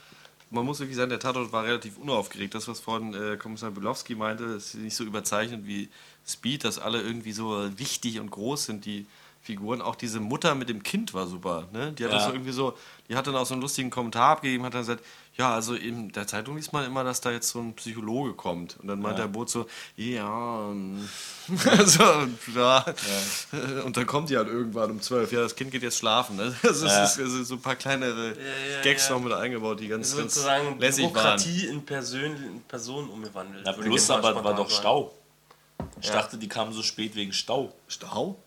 [0.49, 2.55] man muss wirklich sagen, der Tatort war relativ unaufgeregt.
[2.55, 5.89] Das, was vorhin äh, Kommissar Belowski meinte, ist nicht so überzeichnet wie
[6.25, 9.05] Speed, dass alle irgendwie so wichtig und groß sind, die
[9.43, 9.81] Figuren.
[9.81, 11.67] Auch diese Mutter mit dem Kind war super.
[11.73, 11.91] Ne?
[11.91, 12.17] Die hat Ja.
[12.17, 12.77] das so irgendwie so,
[13.09, 15.03] die hat dann auch so einen lustigen Kommentar abgegeben, hat dann gesagt,
[15.35, 18.79] ja, also in der Zeitung liest man immer, dass da jetzt so ein Psychologe kommt.
[18.79, 19.65] Und dann meint der Boot so,
[19.97, 21.09] ja, ähm,
[21.85, 22.03] so,
[22.55, 22.85] ja.
[23.83, 25.31] Und dann kommt die halt irgendwann um zwölf.
[25.31, 26.37] Ja, das Kind geht jetzt schlafen.
[26.37, 26.55] Ne?
[26.61, 29.15] Das ist, das ist so ein paar kleinere ja, Gags ja.
[29.15, 31.13] noch mit eingebaut, die ganz, ganz sozusagen lässig waren.
[31.13, 33.65] Bürokratie in Person, in Person umgewandelt.
[33.65, 34.69] Würde plus aber war doch.
[34.69, 35.13] Stau.
[36.01, 37.73] Ich dachte, die kamen so spät wegen Stau.
[37.87, 38.37] Stau?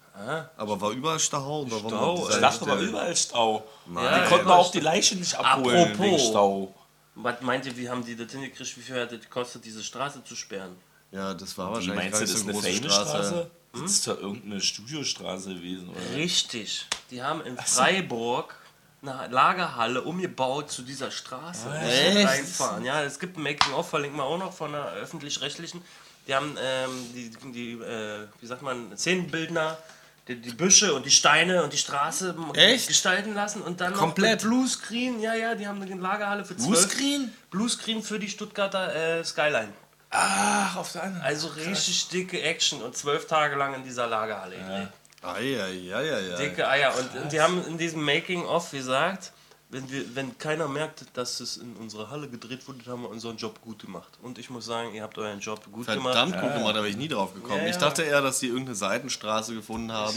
[0.56, 1.60] Aber war überall Stau?
[1.60, 3.64] Und warum Stau, Ich dachte, war überall Stau.
[3.94, 5.98] Ja, die konnten auch die Leiche nicht abholen Apropos.
[6.06, 6.74] wegen Stau.
[7.14, 8.76] Was meint ihr, wie haben die das hingekriegt?
[8.76, 10.76] Wie viel hat das gekostet, diese Straße zu sperren?
[11.12, 12.90] Ja, das war Wie wahrscheinlich meinst du, das ist eine große Straße.
[12.90, 13.50] Fame-Straße?
[13.72, 16.16] Das ist doch irgendeine Studiostraße gewesen, oder?
[16.16, 16.86] Richtig.
[17.10, 18.54] Die haben in Freiburg
[19.02, 21.68] eine Lagerhalle umgebaut zu dieser Straße.
[21.78, 22.26] Echt?
[22.26, 22.84] Reinfahren.
[22.84, 25.82] Ja, es gibt ein Making-of, verlinken wir auch noch von der öffentlich-rechtlichen.
[26.26, 29.78] Die haben ähm, die, die äh, wie sagt man, Szenenbildner,
[30.28, 32.88] die, die Büsche und die Steine und die Straße Echt?
[32.88, 34.42] gestalten lassen und dann Komplett?
[34.42, 35.20] noch Bluescreen.
[35.20, 36.88] Ja, ja, die haben eine Lagerhalle für zwölf.
[36.88, 37.32] Bluescreen?
[37.50, 39.72] Bluescreen für die Stuttgarter äh, Skyline.
[40.10, 44.56] Ach, auf der anderen Also richtig dicke Action und zwölf Tage lang in dieser Lagerhalle
[44.56, 44.88] gedreht.
[45.22, 46.36] Eieieiei.
[46.36, 46.94] Dicke Eier.
[46.96, 49.32] Und, und die haben in diesem Making-of gesagt,
[49.68, 53.10] wenn, wir, wenn keiner merkt, dass es in unserer Halle gedreht wurde, dann haben wir
[53.10, 54.10] unseren Job gut gemacht.
[54.22, 56.40] Und ich muss sagen, ihr habt euren Job gut Verdammt gemacht.
[56.40, 57.56] gut gemacht, da wäre ich nie drauf gekommen.
[57.58, 57.70] Ja, ja.
[57.70, 60.14] Ich dachte eher, dass die irgendeine Seitenstraße gefunden haben,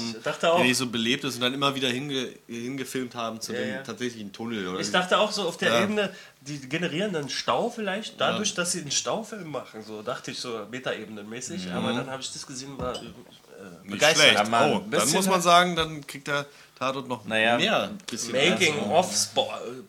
[0.59, 3.69] die nicht so belebt ist und dann immer wieder hinge hingefilmt haben zu Ja, dem
[3.69, 3.81] ja.
[3.81, 4.67] tatsächlichen Tunnel.
[4.67, 5.83] Oder Ich dachte auch so auf der Ja.
[5.83, 9.83] Ebene, die generieren einen Stau vielleicht, dadurch, dass sie einen Staufilm machen.
[9.83, 11.71] So dachte ich so metaebenenmäßig.
[11.71, 14.17] Aber dann habe ich das gesehen, war äh, nicht begeistert.
[14.27, 14.35] schlecht.
[14.35, 16.45] Ja, man, oh, dann muss man halt- sagen, dann kriegt der
[16.79, 17.83] Tatort noch Naja, mehr.
[17.83, 19.37] ein Bisschen Making of äh,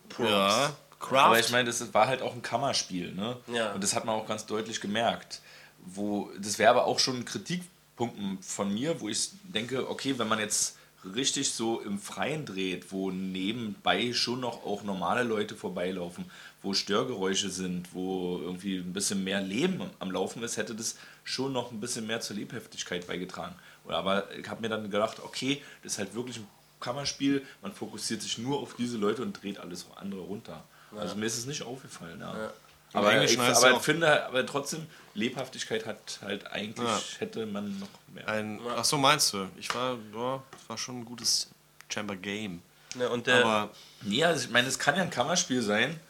[0.08, 0.30] Props.
[0.30, 1.18] Ja, Craft.
[1.26, 3.36] Aber ich meine, das war halt auch ein Kammerspiel, ne?
[3.46, 3.72] Ja.
[3.72, 5.40] Und das hat man auch ganz deutlich gemerkt.
[5.86, 10.28] Wo, das wäre aber auch schon ein Kritikpunkt von mir, wo ich denke, okay, wenn
[10.28, 10.76] man jetzt
[11.14, 16.30] richtig so im Freien dreht, wo nebenbei schon noch auch normale Leute vorbeilaufen,
[16.62, 21.54] wo Störgeräusche sind, wo irgendwie ein bisschen mehr Leben am Laufen ist, hätte das schon
[21.54, 23.54] noch ein bisschen mehr zur Lebhaftigkeit beigetragen.
[23.88, 26.46] Aber ich habe mir dann gedacht, okay, das ist halt wirklich ein
[26.80, 30.64] Kammerspiel, man fokussiert sich nur auf diese Leute und dreht alles andere runter.
[30.96, 32.20] Also mir ist es nicht aufgefallen.
[32.20, 32.50] Ja.
[32.92, 37.00] Aber, Englischen ich, aber ja ich finde, aber trotzdem, Lebhaftigkeit hat halt eigentlich, Ja.
[37.18, 38.26] hätte man noch mehr.
[38.28, 39.46] Ein, ach so, meinst du?
[39.56, 41.50] Ich war, ja, es war schon ein gutes
[41.88, 42.62] Chamber Game.
[42.98, 43.70] Ja, und der, Aber,
[44.02, 46.00] ja, also ich meine, es kann ja ein Kammerspiel sein,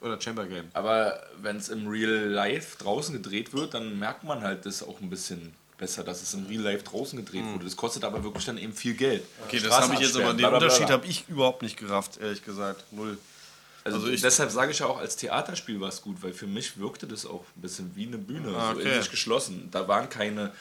[0.00, 0.68] oder Chamber Game.
[0.72, 5.00] aber wenn es im Real Life draußen gedreht wird, dann merkt man halt das auch
[5.00, 7.64] ein bisschen besser, dass es im Real Life draußen gedreht wurde.
[7.64, 9.22] Das kostet aber wirklich dann eben viel Geld.
[9.22, 9.44] Hm.
[9.46, 12.44] Okay, das Straßen habe ich jetzt aber, den Unterschied habe ich überhaupt nicht gerafft, ehrlich
[12.44, 12.84] gesagt.
[12.92, 13.18] Null.
[13.82, 16.46] Also, Also ich- deshalb sage ich ja auch, als Theaterspiel war es gut, weil für
[16.46, 18.98] mich wirkte das auch ein bisschen wie eine Bühne, Ah, so in okay.
[19.00, 19.68] sich geschlossen.
[19.70, 20.52] Da waren keine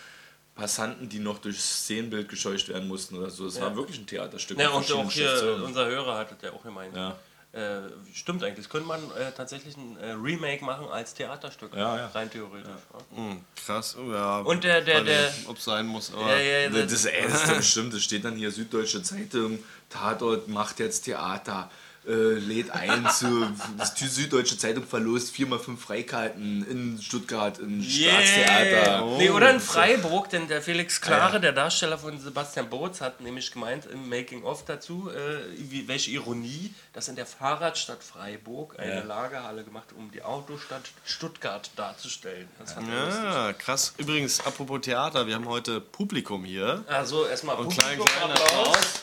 [0.56, 3.46] Passanten, die noch durchs Szenenbild gescheucht werden mussten oder so.
[3.46, 4.58] Es war wirklich ein Theaterstück.
[4.58, 6.96] ja, und auch hier, unser Hörer hat es ja auch gemeint.
[6.96, 7.18] Ja.
[7.52, 8.70] Äh, stimmt eigentlich.
[8.70, 11.74] Könnte man äh, tatsächlich ein äh, Remake machen als Theaterstück.
[11.76, 12.08] Ja, ja.
[12.08, 12.70] Rein theoretisch.
[12.94, 13.18] Ja.
[13.18, 14.40] Hm, krass, oh, ja.
[14.42, 16.30] Und der- der- der- Ob es sein muss, aber.
[16.30, 19.58] Ja, ja, Das, das, das, das stimmt, das steht dann hier Süddeutsche Zeitung,
[19.90, 21.72] Tatort macht jetzt Theater,
[22.10, 29.06] äh, lädt ein zu, das die Süddeutsche Zeitung verlost 4x5 Freikarten in Stuttgart im Staatstheater.
[29.18, 31.40] Nee, oder in Freiburg, denn der Felix Klare, Ah, ja.
[31.40, 37.08] der Darsteller von Sebastian Boots, hat nämlich gemeint im Making-of dazu, äh, welche Ironie, dass
[37.08, 39.04] in der Fahrradstadt Freiburg eine Ja.
[39.04, 42.48] Lagerhalle gemacht, um die Autostadt Stuttgart darzustellen.
[42.82, 43.94] Ja, krass.
[43.98, 46.84] Übrigens, apropos Theater, wir haben heute Publikum hier.
[46.88, 48.68] Also erstmal Publikum, kleinen, kleinen Applaus.
[48.68, 49.00] Applaus.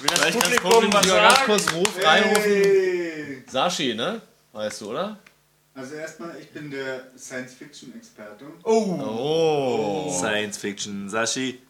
[0.00, 1.46] Will das Vielleicht ganz Publikum kurz, was ganz sagen?
[1.46, 3.44] kurz Ruf reinrufen.
[3.50, 4.20] Sashi, ne?
[4.52, 5.18] Weißt du, oder?
[5.74, 8.44] Also erstmal, ich bin der Science-Fiction-Experte.
[8.64, 10.12] Oh.
[10.18, 11.60] Science Fiction, Sashi.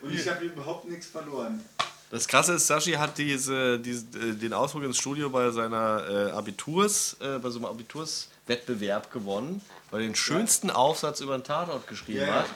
[0.00, 1.64] Und ich habe überhaupt nichts verloren.
[2.10, 6.30] Das Krasse ist, Sashi hat diese, diese, äh, den Ausflug ins Studio bei seiner äh,
[6.30, 11.86] Abiturs, äh, bei so einem Abiturswettbewerb gewonnen, weil er den schönsten Aufsatz über den Tatort
[11.88, 12.34] geschrieben Ja.
[12.40, 12.46] hat.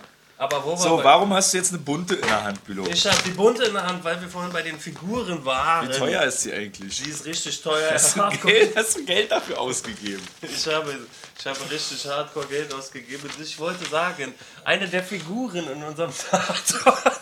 [0.40, 2.86] Aber wo So, warum hast du jetzt eine bunte in der Hand, Bilo?
[2.86, 5.88] Ich habe die bunte in der Hand, weil wir vorhin bei den Figuren waren.
[5.88, 7.02] Wie teuer ist sie eigentlich?
[7.02, 7.90] Die ist richtig teuer.
[7.92, 10.22] Hast du, Geld, hast du Geld dafür ausgegeben?
[10.42, 10.96] Ich habe,
[11.36, 13.28] ich habe richtig hardcore Geld ausgegeben.
[13.42, 14.32] Ich wollte sagen,
[14.64, 17.20] eine der Figuren in unserem Tatort,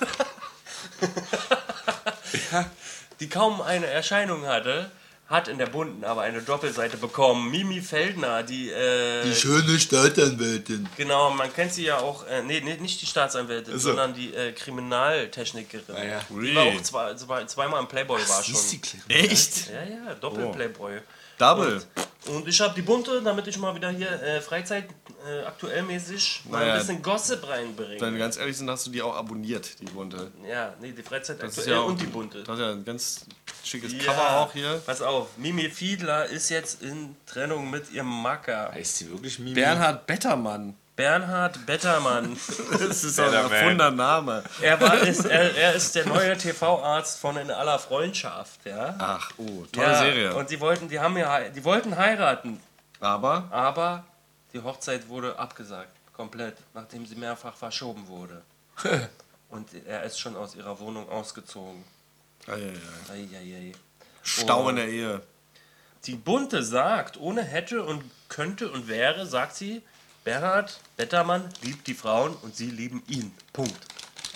[3.18, 4.90] die kaum eine Erscheinung hatte,
[5.28, 7.50] hat in der bunten aber eine Doppelseite bekommen.
[7.50, 10.88] Mimi Feldner, die, äh, schöne Staatsanwältin.
[10.96, 13.88] genau, man kennt sie ja auch, äh, nee, nee, nicht die Staatsanwältin, so.
[13.88, 15.96] sondern die äh, Kriminaltechnikerin.
[15.96, 16.20] ja.
[16.30, 18.54] Die war auch zwei, zwei, zweimal im Playboy war schon.
[19.08, 19.68] Echt?
[19.68, 21.00] Ja, ja, Doppel-Playboy.
[21.38, 21.82] Double.
[22.26, 24.86] Und ich habe die bunte, damit ich mal wieder hier äh, Freizeit
[25.26, 26.72] äh, aktuell mäßig mal Naja.
[26.74, 28.00] ein bisschen Gossip reinbringe.
[28.00, 30.30] Wenn wir ganz ehrlich sind, hast du die auch abonniert, die bunte.
[30.48, 32.42] Ja, nee, die Freizeit Das ist aktuell ja auch, und die bunte.
[32.44, 33.26] Das ist ja ein ganz
[33.64, 33.98] schickes Ja.
[34.12, 34.80] Cover auch hier.
[34.86, 38.70] Pass auf, Mimi Fiedler ist jetzt in Trennung mit ihrem Macker.
[38.72, 39.54] Heißt sie wirklich Mimi?
[39.54, 40.74] Bernhard Bettermann.
[40.94, 42.36] Bernhard Bettermann.
[42.78, 44.42] Das ist doch ein erfundener Name.
[44.62, 48.60] er, war, ist, er, er ist der neue TV-Arzt von In aller Freundschaft.
[48.64, 48.94] Ja?
[48.98, 50.34] Ach, oh, tolle ja, Serie.
[50.34, 52.60] Und die wollten, die haben ja, die wollten heiraten,
[53.00, 54.04] Aber aber
[54.56, 55.90] die Hochzeit wurde abgesagt.
[56.14, 58.40] Komplett, nachdem sie mehrfach verschoben wurde.
[59.50, 61.84] Und er ist schon aus ihrer Wohnung ausgezogen.
[62.46, 62.72] Eieiei.
[63.10, 63.72] Eieiei.
[64.22, 65.22] Stau in der Ehe.
[66.04, 69.82] Die Bunte sagt, ohne hätte und könnte und wäre, sagt sie,
[70.24, 73.32] Bernhard Bettermann liebt die Frauen und sie lieben ihn.
[73.52, 73.76] Punkt.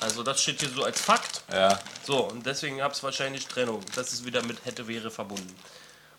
[0.01, 1.43] Also das steht hier so als Fakt.
[1.51, 1.79] Ja.
[2.05, 3.81] So, und deswegen gab es wahrscheinlich Trennung.
[3.95, 5.55] Das ist wieder mit hätte, wäre verbunden.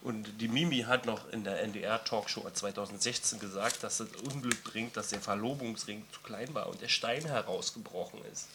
[0.03, 5.09] Und die Mimi hat noch in der NDR-Talkshow 2016 gesagt, dass es Unglück bringt, dass
[5.09, 8.47] der Verlobungsring zu klein war und der Stein herausgebrochen ist.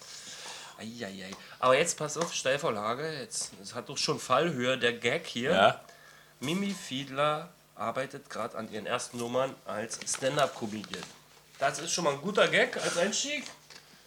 [0.77, 1.31] Eieiei.
[1.59, 3.19] Aber jetzt pass auf, Steilvorlage.
[3.19, 5.51] Jetzt, es hat doch schon Fallhöhe, der Gag hier.
[5.51, 5.81] Ja.
[6.39, 11.03] Mimi Fiedler arbeitet gerade an ihren ersten Nummern als Stand-Up-Comedian.
[11.59, 13.43] Das ist schon mal ein guter Gag als Einstieg.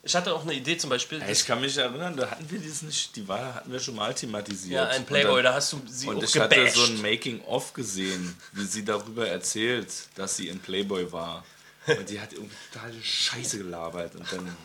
[0.02, 1.22] Ich hatte auch eine Idee zum Beispiel.
[1.28, 4.14] Ich kann mich erinnern, da hatten wir das nicht, die Wahl hatten wir schon mal
[4.14, 4.72] thematisiert.
[4.72, 6.76] ja, ein Playboy, Und dann- da hast du sie Und auch ich hatte gebasht.
[6.76, 11.44] so ein Making-of gesehen, wie sie darüber erzählt, dass sie in Playboy war.
[11.86, 14.14] Und die hat irgendwie totale Scheiße gelabert.
[14.14, 14.56] Und dann,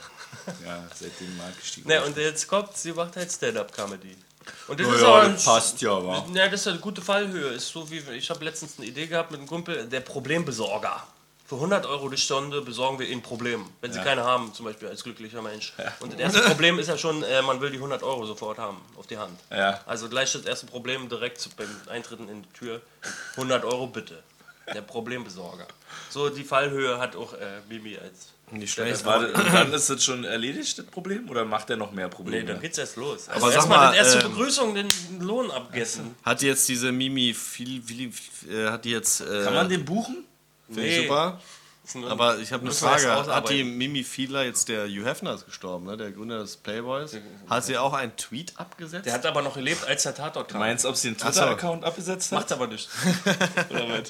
[0.66, 1.82] ja, seitdem mag ich die.
[1.88, 4.16] Ne, und jetzt kommt, sie macht halt Stand-Up-Comedy.
[4.68, 6.26] Und das Na ist auch ein das passt ja, wa?
[6.34, 7.50] Ja, das ist eine gute Fallhöhe.
[7.54, 11.06] Ist so wie ich habe letztens eine Idee gehabt mit einem Kumpel, der Problembesorger.
[11.48, 14.88] Für 100 Euro die Stunde besorgen wir ihnen Probleme, wenn sie keine haben, zum Beispiel
[14.88, 15.74] als glücklicher Mensch.
[16.00, 18.82] Und das erste Problem ist ja schon, äh, man will die 100 Euro sofort haben,
[18.98, 19.40] auf die Hand.
[19.52, 19.80] Ja.
[19.86, 22.82] Also gleich das erste Problem direkt beim Eintreten in die Tür.
[23.36, 24.24] 100 Euro bitte.
[24.74, 25.68] Der Problembesorger.
[26.10, 28.30] So die Fallhöhe hat auch äh, Mimi als.
[28.52, 29.06] Nicht schlecht.
[29.06, 31.30] War, und dann ist das schon erledigt, das Problem?
[31.30, 32.42] Oder macht er noch mehr Probleme?
[32.44, 33.28] Nee, dann geht's erst los.
[33.28, 34.88] Aber Also sag erstmal mal, das erste ähm, Begrüßung, den
[35.20, 36.16] Lohn abgessen.
[36.24, 38.12] Hat jetzt diese Mimi viel, viel,
[38.50, 39.22] äh, hat die jetzt.
[39.22, 40.26] Äh, Kann man den buchen?
[40.68, 41.40] Finde ich super.
[42.10, 43.08] Aber ich habe eine Frage.
[43.08, 45.98] Hat die Mimi Fiedler, jetzt der Hugh Hefner ist gestorben, ne?
[45.98, 47.16] der Gründer des Playboys,
[47.48, 49.06] hat sie auch einen Tweet abgesetzt?
[49.06, 50.60] Der hat aber noch gelebt, als der Tatort kam.
[50.60, 51.42] Meinst du, ob sie einen Ach so.
[51.42, 52.40] Twitter-Account abgesetzt hat?
[52.40, 52.90] Macht aber nicht.
[53.70, 54.02] Oder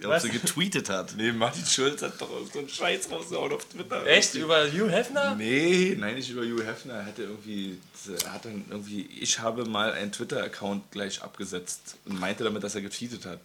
[0.00, 0.24] was?
[0.24, 1.14] Ob sie getweetet hat.
[1.16, 4.04] Nee, Martin Schulz hat doch so einen Scheiß rausgehauen auf Twitter.
[4.06, 4.34] Echt?
[4.34, 5.34] Über Hugh Hefner?
[5.36, 6.94] Nee, nein, nicht über Hugh Hefner.
[6.94, 7.78] Er hatte irgendwie,
[8.24, 12.74] er hat dann irgendwie, ich habe mal einen Twitter-Account gleich abgesetzt und meinte damit, dass
[12.74, 13.38] er getweetet hat.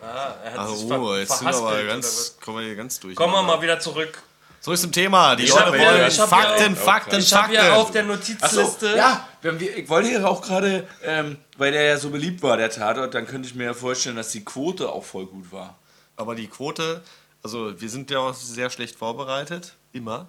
[0.00, 2.76] Ah, er hat Ach, sich oh, ver jetzt sind wir aber ganz, kommen wir hier
[2.76, 3.16] ganz durch.
[3.16, 4.22] Kommen wir mal wieder zurück.
[4.60, 5.36] Zurück zum Thema.
[5.36, 7.54] Die Ich Leute ja- wollen ich hab ja Fakten, auch- Fakten, Ich habe Fakten.
[7.54, 8.96] ja auf der Achso, Notizliste.
[8.96, 12.56] ja, wenn wir, ich wollte ja auch gerade, ähm, weil der ja so beliebt war,
[12.56, 15.76] der Tatort, dann könnte ich mir ja vorstellen, dass die Quote auch voll gut war.
[16.16, 17.02] Aber die Quote,
[17.42, 20.26] also wir sind ja auch sehr schlecht vorbereitet, immer.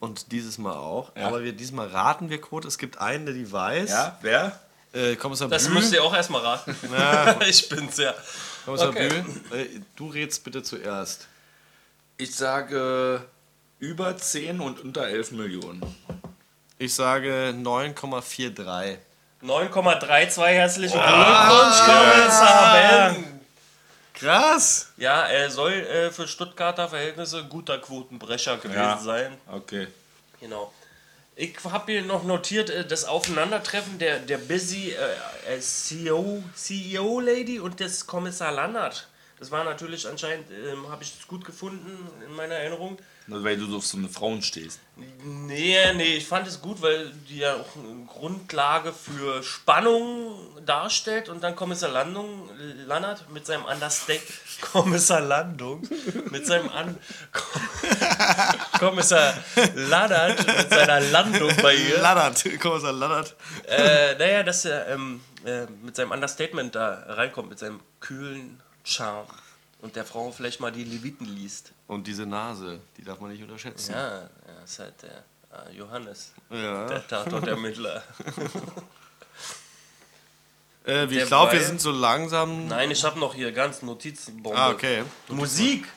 [0.00, 1.12] Und dieses Mal auch.
[1.16, 1.26] Ja.
[1.26, 2.68] Aber wir, diesmal raten wir Quote.
[2.68, 3.90] Es gibt einen, der die weiß.
[3.90, 4.60] Ja, wer?
[4.92, 5.74] Äh, Kommissar Das Bühl.
[5.74, 6.76] müsst ihr auch erstmal raten.
[7.48, 8.14] ich bin's ja.
[8.64, 9.08] Kommissar Okay.
[9.08, 11.28] Bühl, äh, du redst bitte zuerst.
[12.16, 13.22] Ich sage
[13.78, 15.82] über 10 und unter 11 Millionen.
[16.78, 18.98] Ich sage 9,43.
[19.42, 22.72] 9,32 herzlichen Glückwunsch, Kommissar
[23.12, 23.40] Ben.
[24.14, 24.92] Krass!
[24.96, 28.98] Ja, er soll äh, für Stuttgarter Verhältnisse guter Quotenbrecher gewesen Ja.
[28.98, 29.36] sein.
[29.52, 29.88] Okay.
[30.40, 30.72] Genau.
[31.36, 37.20] Ich habe hier noch notiert, äh, das Aufeinandertreffen der, der Busy äh, äh, CEO, CEO
[37.20, 39.08] Lady und des Kommissar Lannert.
[39.40, 42.98] Das war natürlich anscheinend, ähm, habe ich das gut gefunden in meiner Erinnerung.
[43.26, 44.80] Weil du auf so eine Frauen stehst.
[45.24, 51.30] Nee, nee, ich fand es gut, weil die ja auch eine Grundlage für Spannung darstellt
[51.30, 52.48] und dann Kommissar Landung,
[52.86, 54.22] Lannert mit seinem Understatement.
[54.60, 55.88] Kommissar Landung
[56.30, 56.96] mit seinem An.
[58.78, 59.34] Kommissar
[59.74, 62.00] Lannert mit seiner Landung bei ihr.
[62.00, 63.34] Laddert, Kommissar Laddert.
[63.66, 69.26] Äh, naja, dass er ähm, äh, mit seinem Understatement da reinkommt, mit seinem kühlen Charme
[69.80, 71.72] und der Frau vielleicht mal die Leviten liest.
[71.86, 73.92] Und diese Nase, die darf man nicht unterschätzen.
[73.92, 75.24] Ja, ja ist halt der
[75.70, 76.86] äh, Johannes, Ja.
[76.86, 78.02] der Tatortermittler.
[80.86, 82.66] Äh, ich glaube, wir sind so langsam.
[82.68, 84.58] Nein, ich habe noch hier ganz Notizenbombe.
[84.58, 85.02] Ah, okay.
[85.28, 85.88] Musik.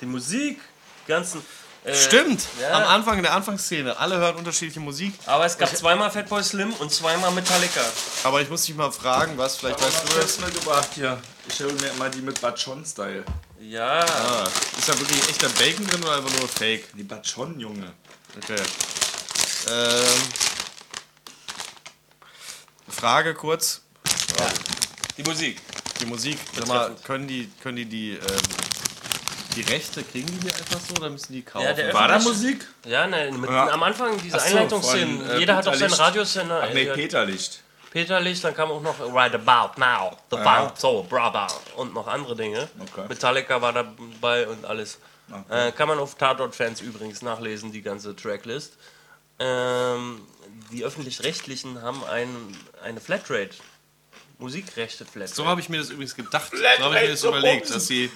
[0.00, 0.60] Die Musik.
[1.08, 1.42] Ganzen.
[1.84, 2.42] äh, Stimmt!
[2.60, 2.70] ja.
[2.72, 3.96] Am Anfang der Anfangsszene.
[3.96, 5.14] Alle hören unterschiedliche Musik.
[5.26, 7.80] Aber es gab zweimal Fatboy Slim und zweimal Metallica.
[8.24, 10.38] Aber ich muss dich mal fragen, was, vielleicht weißt du das.
[10.38, 11.20] mitgebracht hier.
[11.48, 13.24] Ich habe mir immer die mit Bachon-Style.
[13.60, 14.00] Ja.
[14.04, 16.84] Ah, ist da wirklich echter Bacon drin oder einfach nur Fake?
[16.94, 17.92] Die Bachon, Junge.
[18.36, 18.62] Okay.
[19.70, 20.22] Ähm,
[22.88, 23.82] Frage kurz.
[25.16, 25.60] Die Musik.
[26.00, 28.18] Die Musik, sag mal, können die, können die die, ähm,
[29.62, 31.66] die Rechte, kriegen die die einfach so oder müssen die kaufen?
[31.66, 32.66] Ja, der War da Musik?
[32.86, 33.68] Ja, ne, mit, Ja.
[33.70, 35.20] am Anfang diese Ach so, Einleitungsszenen.
[35.20, 36.00] von, äh, Jeder hat Peter auch seinen Licht.
[36.00, 36.62] Radiosender.
[36.64, 37.62] Ach nee, äh, Peter Licht.
[37.90, 40.42] Peter Licht, dann kam auch noch Right About Now, The Ja.
[40.66, 42.68] Funk Soul Brother und noch andere Dinge.
[42.78, 43.06] Okay.
[43.08, 44.98] Metallica war dabei und alles.
[45.50, 48.74] Äh, kann man auf Tatort-Fans übrigens nachlesen, die ganze Tracklist.
[49.38, 50.22] Ähm,
[50.72, 52.28] die Öffentlich-Rechtlichen haben ein,
[52.82, 53.56] eine Flatrate.
[54.38, 55.34] Musikrechte Flatrate.
[55.34, 56.50] So habe ich mir das übrigens gedacht.
[56.52, 58.10] so habe ich mir das überlegt, dass sie.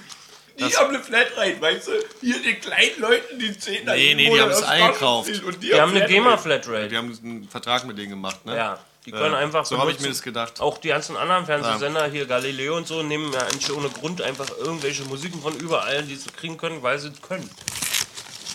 [0.58, 1.92] Die haben eine Flatrate, weißt du?
[2.20, 5.30] Hier die kleinen Leuten, die 10 Nee, nee, die haben es eingekauft.
[5.62, 6.88] die haben eine GEMA-Flatrate.
[6.88, 8.56] Die haben einen Vertrag mit denen gemacht, ne?
[8.56, 9.38] Ja, die können Ja.
[9.38, 10.60] einfach So habe ich mir das gedacht.
[10.60, 14.48] Auch die ganzen anderen Fernsehsender, hier Galileo und so, nehmen ja eigentlich ohne Grund einfach
[14.58, 17.48] irgendwelche Musiken von überall, die sie kriegen können, weil sie es können.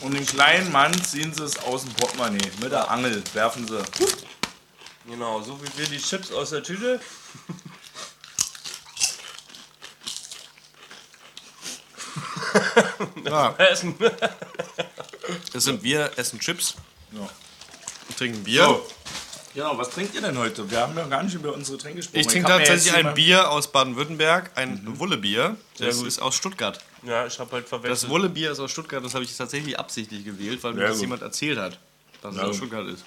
[0.01, 2.37] Und den kleinen Mann ziehen sie es aus dem Portemonnaie.
[2.61, 3.79] Mit der Angel werfen sie.
[5.09, 6.99] Genau, so wie wir die Chips aus der Tüte.
[13.25, 13.95] Ja, essen.
[15.53, 16.75] das sind wir, essen Chips,
[17.11, 17.27] Ja.
[18.17, 18.63] trinken Bier.
[18.65, 18.85] So,
[19.53, 20.69] Genau, was trinkt ihr denn heute?
[20.69, 22.19] Wir haben ja gar nicht über unsere Tränke gesprochen.
[22.19, 24.99] Ich trinke tatsächlich ein Bier aus Baden-Württemberg, ein Mhm.
[24.99, 25.55] Wullebier.
[25.79, 26.79] Das ist aus Stuttgart.
[27.01, 28.11] Ja, ich habe halt Das verwechselt.
[28.11, 31.01] Wullebier ist aus Stuttgart, das habe ich tatsächlich absichtlich gewählt, weil mir das gut.
[31.01, 31.79] jemand erzählt hat,
[32.21, 32.57] dass es Ja, aus gut.
[32.57, 33.03] Stuttgart ist.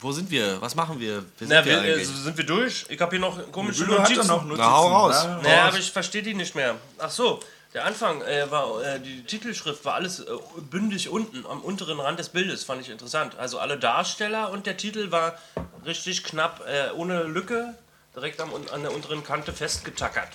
[0.00, 0.60] Wo sind wir?
[0.60, 1.22] Was machen wir?
[1.38, 2.84] Wer sind Na, wir wir, äh, sind wir durch?
[2.88, 4.16] Ich habe hier noch komische Notizen.
[4.16, 4.58] doch noch Notizen.
[4.58, 5.14] Na, hau raus.
[5.24, 6.74] Na, Naja, aber ich verstehe die nicht mehr.
[6.98, 7.38] Ach so,
[7.74, 10.24] der Anfang äh, war, äh, die Titelschrift war alles äh,
[10.70, 13.36] bündig unten, am unteren Rand des Bildes, fand ich interessant.
[13.38, 15.38] Also alle Darsteller und der Titel war
[15.86, 17.74] richtig knapp, äh, ohne Lücke,
[18.14, 20.28] direkt am, an der unteren Kante festgetackert.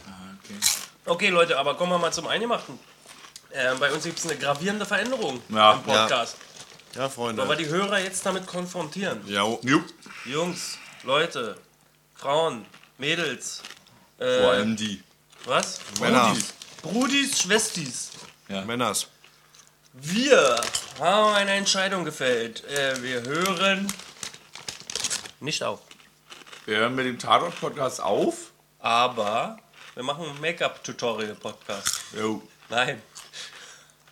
[1.06, 1.30] okay.
[1.30, 2.80] Leute, aber kommen wir mal zum Eingemachten.
[3.52, 5.74] Äh, bei uns gibt es eine gravierende Veränderung Ja.
[5.74, 6.38] im Podcast.
[6.96, 7.42] ja, Freunde.
[7.42, 9.22] Aber die Hörer jetzt damit konfrontieren.
[9.28, 9.60] Ja, oh.
[9.64, 9.86] Jupp.
[10.26, 11.56] Jungs, Leute,
[12.16, 12.66] Frauen,
[12.98, 13.62] Mädels,
[14.18, 15.02] äh, Vor allem die.
[15.46, 15.80] was?
[16.02, 16.30] Männer.
[16.30, 16.54] Brudis.
[16.82, 18.12] Brudis, Schwestis.
[18.66, 19.08] Männers.
[19.94, 20.62] Wir
[21.00, 22.64] haben eine Entscheidung gefällt.
[22.66, 23.92] Äh, wir hören
[25.40, 25.80] nicht auf.
[26.66, 28.52] Wir hören mit dem Tatort-Podcast auf.
[28.80, 29.58] Aber
[29.96, 32.02] wir machen einen Make-up-Tutorial-Podcast.
[32.18, 32.42] Jo.
[32.70, 33.02] Nein,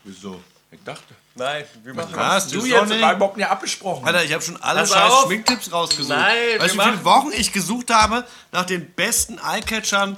[0.04, 0.42] Wieso?
[0.72, 1.16] Ich dachte.
[1.36, 2.12] nein, wir machen.
[2.16, 2.48] Was?
[2.48, 3.02] Du Du jetzt jetzt?
[3.02, 4.06] war überhaupt nicht abgesprochen.
[4.06, 5.26] Alter, ich habe schon alle Pass scheiß auf.
[5.26, 6.10] Schminktipps rausgesucht.
[6.18, 10.18] Nein, wir weißt du, wie viele machen- Wochen ich gesucht habe nach den besten Eyecatchern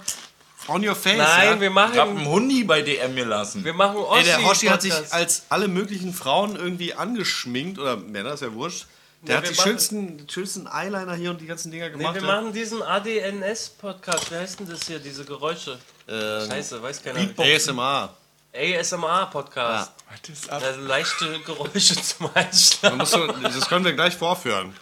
[0.68, 1.18] on your face?
[1.18, 1.60] Nein, ja?
[1.62, 2.18] wir Ich hab machen.
[2.18, 3.64] einen Hundi bei DM gelassen.
[3.64, 7.98] Wir machen Ossi Ey, der Hoshi hat sich als alle möglichen Frauen irgendwie angeschminkt, oder
[7.98, 8.86] Männer, ist ja wurscht.
[9.24, 11.86] Der Ja, hat wir die machen- schönsten, die schönsten Eyeliner hier und die ganzen Dinger
[11.90, 12.16] Nee, gemacht.
[12.16, 12.28] wir ja.
[12.28, 14.32] machen diesen ADNS-Podcast.
[14.32, 15.80] Wie heißt denn das hier, diese Geräusche?
[16.08, 17.20] Ähm, Scheiße, weiß keiner.
[17.38, 18.14] ASMR.
[18.54, 19.92] ASMR-Podcast.
[20.10, 20.22] Ab?
[20.50, 23.44] Also leichte Geräusche zum Einschlafen.
[23.44, 24.74] das können wir gleich vorführen.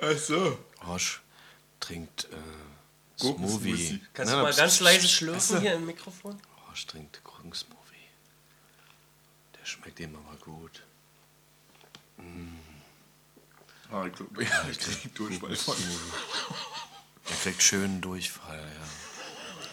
[0.00, 0.58] Ach so.
[0.86, 1.20] Hosch
[1.80, 2.21] trinkt
[3.22, 3.76] Gurkensmoothie.
[3.76, 4.00] Smoothie.
[4.12, 6.40] Kannst Nein, du mal ganz leise schlürfen hier im Mikrofon?
[6.70, 7.78] Hosch trinkt Gurkensmoothie.
[9.58, 10.82] Der schmeckt ihm aber gut.
[13.90, 15.76] Ah, ich glaub, ja, ich krieg Durchfall.
[17.30, 18.58] Er kriegt schönen Durchfall,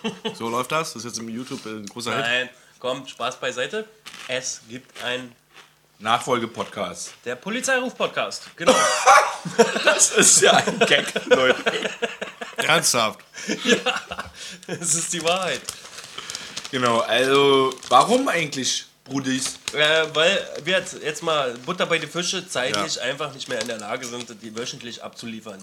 [0.03, 0.35] ja.
[0.35, 0.93] So läuft das.
[0.93, 2.21] Das ist jetzt im YouTube ein großer Hit.
[2.21, 3.89] Nein, komm, Spaß beiseite.
[4.27, 5.35] Es gibt ein
[5.97, 7.15] Nachfolge-Podcast.
[7.25, 8.55] der Polizeiruf-Podcast.
[8.55, 8.75] Genau.
[9.83, 11.89] Das ist ja ein Gag, Leute.
[12.67, 13.19] Ernsthaft.
[14.67, 15.61] das ist die Wahrheit.
[16.71, 19.57] Genau, also, warum eigentlich, Brudis?
[19.73, 23.67] Äh, weil wir jetzt, jetzt mal Butter bei die Fische zeitlich einfach nicht mehr in
[23.67, 25.61] der Lage sind, die wöchentlich abzuliefern.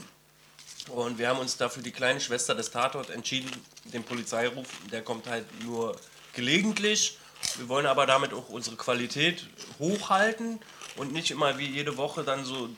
[0.88, 3.50] Und wir haben uns dafür die kleine Schwester des Tatort entschieden,
[3.84, 4.66] den Polizeiruf.
[4.90, 5.96] Der kommt halt nur
[6.32, 7.18] gelegentlich.
[7.56, 9.46] Wir wollen aber damit auch unsere Qualität
[9.78, 10.60] hochhalten
[10.96, 12.68] und nicht immer wie jede Woche dann so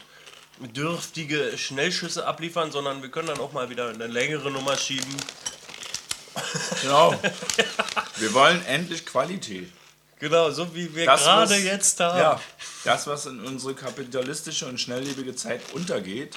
[0.61, 5.15] dürftige Schnellschüsse abliefern, sondern wir können dann auch mal wieder eine längere Nummer schieben.
[6.83, 7.19] Genau.
[8.17, 9.71] Wir wollen endlich Qualität.
[10.21, 12.19] Genau, so wie wir Das, gerade was- jetzt haben.
[12.19, 12.41] Ja,
[12.85, 16.37] das, was in unsere kapitalistische und schnelllebige Zeit untergeht,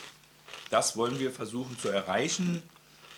[0.69, 2.61] das wollen wir versuchen zu erreichen.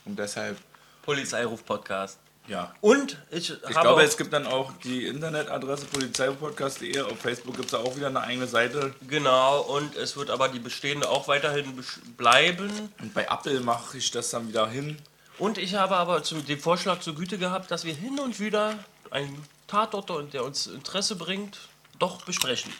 [0.06, 0.58] Und deshalb,
[1.04, 2.18] Polizeiruf-Podcast.
[2.48, 2.74] Ja.
[2.82, 7.02] Und ich, Ich glaube, es gibt dann auch die Internetadresse polizeipodcast.de.
[7.02, 8.94] Auf Facebook gibt es auch wieder eine eigene Seite.
[9.08, 11.84] Genau, und es wird aber die bestehende auch weiterhin
[12.18, 12.70] bleiben.
[13.02, 14.98] Und bei Apple mache ich das dann wieder hin.
[15.38, 18.78] Und ich habe aber den Vorschlag zur Güte gehabt, dass wir hin und wieder
[19.10, 21.58] einen Tatort, der uns Interesse bringt,
[21.98, 22.72] doch besprechen.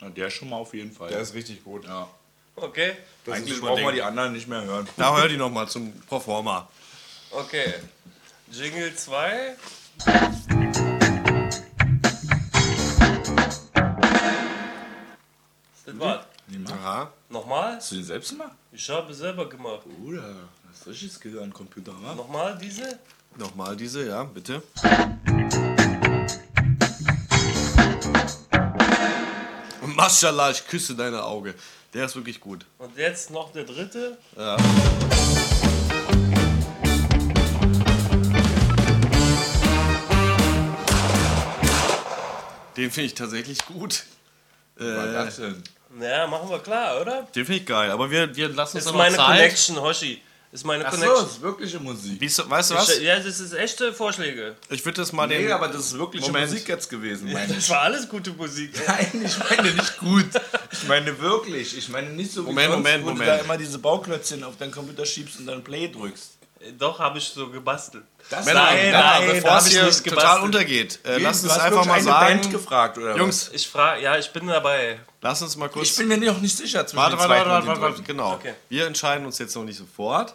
[0.00, 1.08] Na, der schon mal auf jeden Fall.
[1.10, 1.84] Der ist richtig gut.
[1.84, 2.08] ja.
[2.56, 2.92] Okay.
[3.26, 4.88] Eigentlich super brauchen wir die anderen nicht mehr hören.
[4.96, 6.68] Na, hör die nochmal zum Proforma.
[7.30, 7.74] Okay.
[8.50, 9.56] Jingle 2.
[15.98, 16.20] Machen
[16.72, 17.10] Aha.
[17.28, 17.76] Nochmal?
[17.76, 18.52] Hast du den selbst gemacht?
[18.72, 19.80] Ich habe selber gemacht.
[19.84, 20.22] Bruder,
[20.68, 22.14] das ist richtig Skill an Computer, wa?
[22.14, 22.98] Nochmal diese?
[23.38, 24.62] Nochmal diese, ja, bitte.
[29.94, 31.54] Maschallah, ich küsse deine Auge.
[31.94, 32.66] Der ist wirklich gut.
[32.78, 34.18] Und jetzt noch der dritte.
[34.36, 34.56] Ja.
[42.76, 44.04] Den finde ich tatsächlich gut.
[44.76, 45.62] Was Äh, das denn?
[45.98, 47.26] Naja, machen wir klar, oder?
[47.34, 49.26] den finde ich geil, aber wir, wir lassen uns Ist meine Zeit.
[49.26, 50.20] Connection, Hoshi.
[50.52, 51.24] Ist meine Ach so, Connection.
[51.24, 52.20] das ist wirkliche Musik.
[52.20, 52.96] Wie, ist- weißt du was?
[52.96, 54.54] Ich, ja, das ist echte Vorschläge.
[54.70, 55.44] Ich würde das mal den.
[55.44, 56.50] Nee, aber das ist wirkliche Moment.
[56.50, 57.70] Musik jetzt gewesen, meine Das ich.
[57.70, 58.70] war alles gute Musik.
[58.86, 60.26] Nein, ich meine nicht gut.
[60.70, 61.76] Ich meine wirklich.
[61.76, 63.28] Ich meine nicht so wie Moment, sonst, Moment, wo du Moment.
[63.28, 66.32] da immer diese Bauklötzchen auf deinen Computer schiebst und dann Play drückst.
[66.78, 68.04] Doch, habe ich so gebastelt.
[68.30, 70.42] Das Männer, Nein, Männer, nein, bevor es ich hier nicht total gebastelt.
[70.44, 72.40] untergeht, äh, Wie, lass du uns einfach mal eine sagen.
[72.40, 74.98] Band gefragt, oder Jungs, Ich frage, ja, ich bin dabei.
[75.20, 75.72] lass uns mal was?
[75.72, 75.90] kurz.
[75.90, 78.06] Ich bin mir noch nicht sicher zwischen Warte, den warte, warte, und warte, warte, dritten.
[78.06, 78.32] genau.
[78.34, 78.54] Okay.
[78.68, 80.34] Wir entscheiden uns jetzt noch nicht sofort.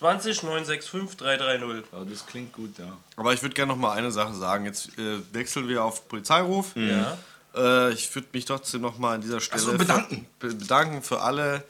[0.00, 1.84] 20 965 330.
[1.92, 2.96] Ja, das klingt gut, ja.
[3.16, 4.64] Aber ich würde gerne noch mal eine Sache sagen.
[4.64, 6.72] Jetzt äh, wechseln wir auf Polizeiruf.
[6.74, 7.16] Ja.
[7.54, 10.26] Äh, ich würde mich trotzdem noch mal an dieser Stelle so, bedanken.
[10.40, 11.64] Für, be- bedanken für alle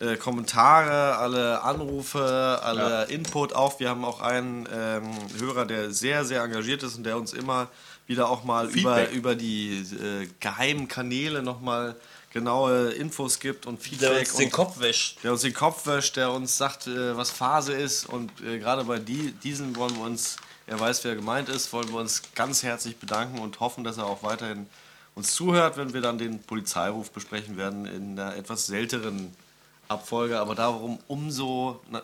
[0.00, 3.78] äh, Kommentare, alle Anrufe, alle Input auch.
[3.80, 7.68] Wir haben auch einen ähm, Hörer, der sehr, sehr engagiert ist und der uns immer
[8.06, 9.12] wieder auch mal über, Feedback.
[9.12, 11.94] über die äh, geheimen Kanäle noch mal
[12.32, 14.10] genaue Infos gibt und Feedback.
[14.10, 15.24] Der uns den und, Kopf wäscht.
[15.24, 18.06] der uns den Kopf wäscht, der uns sagt, äh, was Phase ist.
[18.06, 21.88] Und äh, gerade bei die, diesen wollen wir uns, er weiß, wer gemeint ist, wollen
[21.90, 24.66] wir uns ganz herzlich bedanken und hoffen, dass er auch weiterhin
[25.14, 29.34] uns zuhört, wenn wir dann den Polizeiruf besprechen werden in einer etwas seltenen
[29.88, 30.38] Abfolge.
[30.38, 31.80] Aber darum umso.
[31.90, 32.02] Na,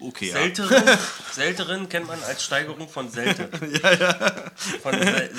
[0.00, 0.28] okay.
[0.28, 0.34] Ja.
[0.34, 0.82] Selteren,
[1.32, 3.48] Selteren kennt man als Steigerung von Selte.
[3.82, 4.14] ja, ja.
[4.82, 5.30] Von Sel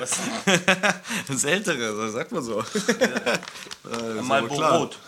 [0.00, 2.60] was, Seltere, das sagt man so.
[2.60, 2.62] Äh,
[4.18, 4.78] ist Marlboro aber klar.
[4.78, 4.98] Rot.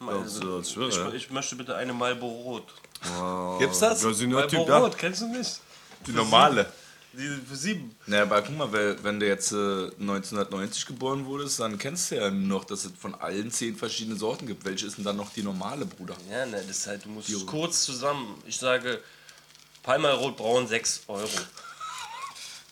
[0.00, 1.16] Das ist- das ist schwöre.
[1.16, 3.58] Ich, ich möchte bitte eine Marlboro Rot.
[3.58, 4.02] Gibt's das?
[4.02, 5.60] Ja, kennst du nicht?
[6.06, 6.72] Die normale.
[7.12, 7.94] Die für sieben.
[8.06, 12.16] Na, aber guck mal, weil- wenn du jetzt äh, 1990 geboren wurdest, dann kennst du
[12.16, 14.64] ja noch, dass es von allen zehn verschiedene Sorten gibt.
[14.64, 16.16] Welche ist denn dann noch die normale, Bruder?
[16.30, 18.40] Ja, ne, das ist halt, du musst kurz zusammen.
[18.46, 19.00] Ich sage,
[19.82, 21.28] Palmer Rotbraun 6 Euro.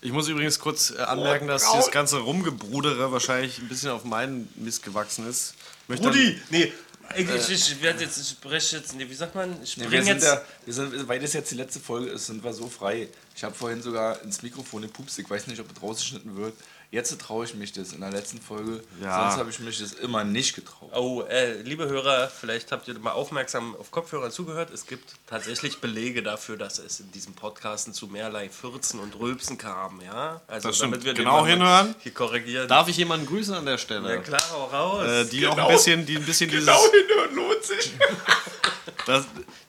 [0.01, 4.49] Ich muss übrigens kurz äh, anmerken, dass das ganze Rumgebrudere wahrscheinlich ein bisschen auf meinen
[4.55, 5.55] Mist gewachsen ist.
[5.89, 6.41] Möchte Rudi!
[6.51, 6.73] Nee,
[7.17, 9.63] ich, ich, ich werde jetzt, ich spreche jetzt, nee, wie sagt man?
[9.63, 10.27] Ich Nee, wir sind jetzt.
[10.27, 13.09] ja, wir sind, weil das jetzt die letzte Folge ist, sind wir so frei.
[13.35, 15.19] Ich habe vorhin sogar ins Mikrofon gepupst.
[15.19, 16.55] Ich weiß nicht, ob es rausgeschnitten wird.
[16.91, 17.93] Jetzt traue ich mich das.
[17.93, 18.83] In der letzten Folge.
[19.03, 19.25] Ja.
[19.29, 20.91] Sonst habe ich mich das immer nicht getraut.
[20.95, 24.71] Oh, äh, liebe Hörer, vielleicht habt ihr mal aufmerksam auf Kopfhörern zugehört.
[24.73, 29.59] Es gibt tatsächlich Belege dafür, dass es in diesem Podcasten zu mehrlei Fürzen und Rülpsen
[29.59, 30.41] kam, ja?
[30.47, 30.95] Also Das stimmt.
[30.95, 31.95] damit wir den Genau hinhören.
[31.99, 32.67] Hier korrigieren.
[32.69, 34.09] Darf ich jemanden grüßen an der Stelle?
[34.09, 35.07] ja klar, hau raus.
[35.07, 35.69] Äh, die auch Genau.
[35.69, 37.93] ein bisschen, die ein bisschen Genau hinhören lohnt sich.
[37.93, 37.97] dieses,
[39.07, 39.25] das,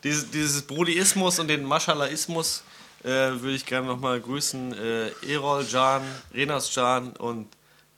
[0.06, 2.64] dieses, dieses Brodiismus und den Maschalaismus
[3.04, 4.74] äh, würde ich gerne nochmal grüßen.
[4.74, 6.02] Äh, Erol Jan,
[6.34, 7.48] Renas Jan und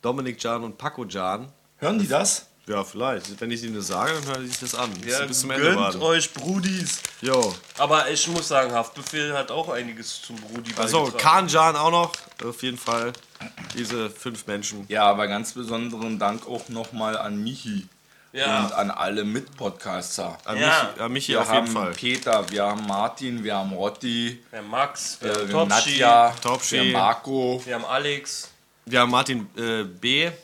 [0.01, 1.51] Dominik Jan und Paco Jan.
[1.77, 2.47] Hören die das?
[2.67, 3.41] Ja, vielleicht.
[3.41, 4.91] Wenn ich ihnen das sage, dann hören sie sich das an.
[5.05, 6.01] ja, bis zum Ende gönnt warten.
[6.01, 7.01] euch Brudis.
[7.19, 7.53] Jo.
[7.77, 11.11] Aber ich muss sagen, Haftbefehl hat auch einiges zum Brudi Also.
[11.17, 12.13] Khan Jan auch noch.
[12.45, 13.13] Auf jeden Fall.
[13.75, 14.85] Diese fünf Menschen.
[14.87, 17.87] Ja, aber ganz besonderen Dank auch nochmal an Michi.
[18.33, 18.65] Ja.
[18.65, 20.37] Und an alle Mitpodcaster.
[20.45, 20.89] An Ja.
[20.93, 21.91] Michi, an Michi Wir auf jeden haben Fall.
[21.91, 25.67] Peter, wir haben Martin, wir haben Rotti, Wir haben Max, wir äh, haben wir haben
[25.67, 26.71] Nadja, Topschi.
[26.75, 27.61] wir haben Marco.
[27.65, 28.49] wir haben Alex.
[28.85, 30.31] Wir haben Martin äh, B.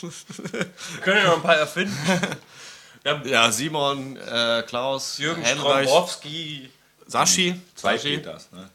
[0.00, 1.96] Wir können ja noch ein paar erfinden.
[3.02, 6.70] Wir haben Ja, Simon, äh, Klaus, Jürgen Henreich, Strombrowski.
[7.06, 7.60] Sashi.
[7.74, 8.18] Zwei Sashi.
[8.18, 8.68] Peters, ne?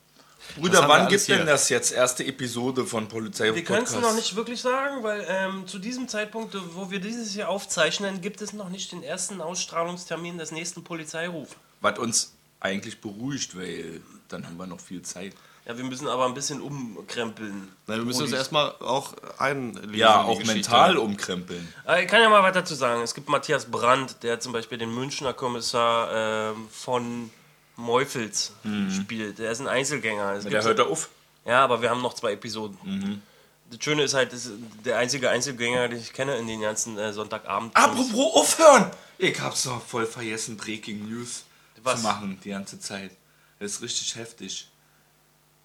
[0.56, 1.46] Bruder, wann gibt denn hier.
[1.46, 5.68] das jetzt erste Episode von Polizei Wir können es noch nicht wirklich sagen, weil ähm,
[5.68, 10.38] zu diesem Zeitpunkt, wo wir dieses Jahr aufzeichnen, gibt es noch nicht den ersten Ausstrahlungstermin
[10.38, 11.56] des nächsten Polizeirufs.
[11.82, 15.34] Was uns eigentlich beruhigt, weil dann haben wir noch viel Zeit.
[15.66, 17.70] Ja, wir müssen aber ein bisschen umkrempeln.
[17.88, 19.94] Na, wir müssen uns erstmal auch einlesen.
[19.94, 20.54] Ja, auch Geschichte.
[20.54, 21.74] mental umkrempeln.
[21.88, 23.02] Äh, Ich kann ja mal weiter dazu sagen.
[23.02, 27.32] Es gibt Matthias Brandt, der zum Beispiel den Münchner Kommissar ähm, von
[27.76, 28.54] Meufels
[28.96, 29.40] spielt.
[29.40, 30.34] Der ist ein Einzelgänger.
[30.34, 31.10] Es Der gibt- hört er auf.
[31.46, 33.22] Ja, aber wir haben noch zwei Episoden.
[33.70, 34.54] Das Schöne ist halt, das ist
[34.86, 37.76] der einzige Einzelgänger, den ich kenne in den ganzen äh, Sonntagabend.
[37.76, 38.92] Apropos aufhören!
[39.18, 41.44] Ich hab's doch voll vergessen, Breaking News
[41.82, 41.98] Was?
[42.02, 43.12] zu machen die ganze Zeit.
[43.60, 44.68] Das ist richtig heftig.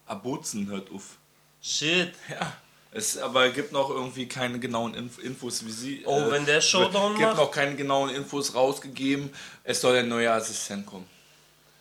[0.07, 1.17] Abutzen hört auf.
[1.61, 2.13] Shit.
[2.29, 2.53] Ja.
[2.91, 6.01] Es aber gibt noch irgendwie keine genauen Inf Infos, wie sie.
[6.05, 7.37] Oh, wenn der Showdown gibt macht?
[7.37, 9.29] noch keine genauen Infos rausgegeben.
[9.63, 11.05] Es soll ein neuer Assistent kommen.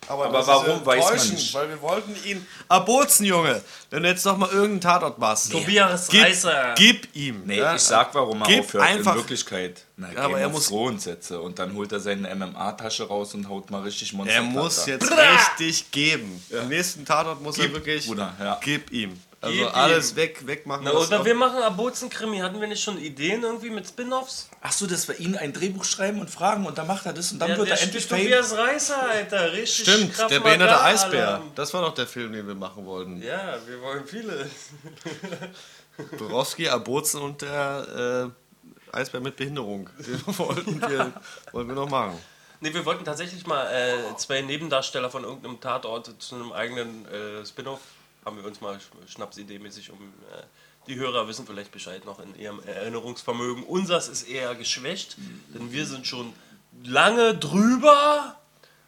[0.06, 1.52] Aber das warum, weiß man nicht.
[1.54, 2.46] Weil wir wollten ihn.
[2.68, 3.60] Aburzen, Junge!
[3.90, 5.52] Wenn du jetzt noch mal irgendeinen Tatort machst.
[5.52, 6.74] Tobias gib, Reißer.
[6.76, 7.42] Gib ihm.
[7.44, 7.74] Nee, ja?
[7.74, 9.82] ich sag, warum er Gib aufhört einfach- in Wirklichkeit.
[9.96, 13.48] Na, Ja, aber er muss- Thrones Sätze und dann holt er seine MMA-Tasche raus und
[13.48, 14.34] haut mal richtig Monster.
[14.36, 16.42] Er muss jetzt richtig geben.
[16.50, 18.06] Im nächsten Tatort muss er Gib, wirklich.
[18.06, 18.58] Bruder, ja.
[18.62, 19.20] Gib ihm.
[19.40, 20.16] Also Gib alles ihm.
[20.16, 20.82] weg, wegmachen.
[20.84, 22.38] Na, oder wir machen Abuzen-Krimi.
[22.38, 24.48] Hatten wir nicht schon Ideen irgendwie mit Spin-Offs?
[24.60, 27.38] Achso, dass wir ihn ein Drehbuch schreiben und fragen und dann macht er das und
[27.38, 28.30] dann Der, wird der er endlich spielt Fame.
[28.32, 29.52] Tobias Reißer, Alter.
[29.52, 31.28] Richtig Stimmt, Krav der behinderte Eisbär.
[31.28, 31.52] Alarm.
[31.54, 33.22] Das war doch der Film, den wir machen wollten.
[33.22, 34.50] Ja, wir wollen viele.
[36.18, 38.32] Borowski, Aburzen und der
[38.92, 39.88] äh, Eisbär mit Behinderung.
[39.98, 41.12] Den wollten wir,
[41.52, 42.18] wollten wir noch machen.
[42.60, 47.46] Ne, wir wollten tatsächlich mal äh, zwei Nebendarsteller von irgendeinem Tatort zu einem eigenen äh,
[47.46, 47.80] Spin-off.
[48.24, 49.98] Haben wir uns mal sch- schnapsidee-mäßig um.
[50.32, 50.42] Äh,
[50.86, 53.62] die Hörer wissen vielleicht Bescheid noch in ihrem Erinnerungsvermögen.
[53.64, 55.16] Unseres ist eher geschwächt,
[55.54, 56.32] denn wir sind schon
[56.82, 58.36] lange drüber.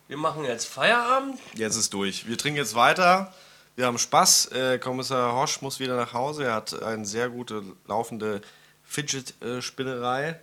[0.08, 1.38] Wir machen jetzt Feierabend.
[1.54, 2.26] Jetzt ist durch.
[2.26, 3.34] Wir trinken jetzt weiter.
[3.76, 4.46] Wir haben Spaß.
[4.52, 6.44] Äh, Kommissar Horsch muss wieder nach Hause.
[6.44, 8.40] Er hat eine sehr gute laufende
[8.84, 10.40] Fidget-Spinnerei.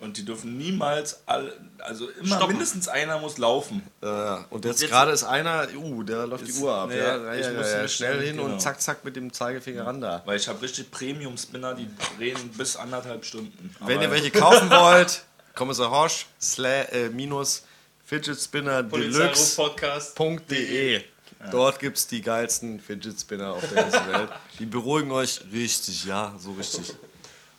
[0.00, 2.48] Und die dürfen niemals alle, also immer Stoppen.
[2.48, 3.82] mindestens einer muss laufen.
[4.02, 4.06] Äh,
[4.50, 6.88] und jetzt jetzt- gerade ist einer, uh, der läuft die Ist- Uhr ab.
[6.90, 8.48] nee, ja, ja, ich ja, muss ja, schnell schnell- hin genau.
[8.52, 10.20] und zack, zack mit dem Zeigefinger ran da.
[10.26, 11.88] Weil ich habe richtig Premium-Spinner, die
[12.18, 13.74] drehen bis anderthalb Stunden.
[13.80, 15.22] Wenn Aber ihr welche kaufen wollt,
[15.54, 17.62] Kommissar Horsch, sla, äh, minus
[18.04, 19.56] Fidget Spinner Deluxe.
[19.56, 20.18] Podcast.
[20.50, 21.02] .de.
[21.50, 24.28] Dort gibt es die geilsten Fidget Spinner auf der ganzen Welt.
[24.58, 26.94] Die beruhigen euch richtig, ja, so richtig.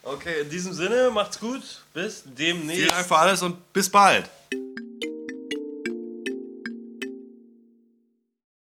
[0.08, 1.82] Okay, in diesem Sinne, macht's gut.
[1.92, 2.76] Bis demnächst.
[2.76, 4.30] Vielen Dank für alles und bis bald.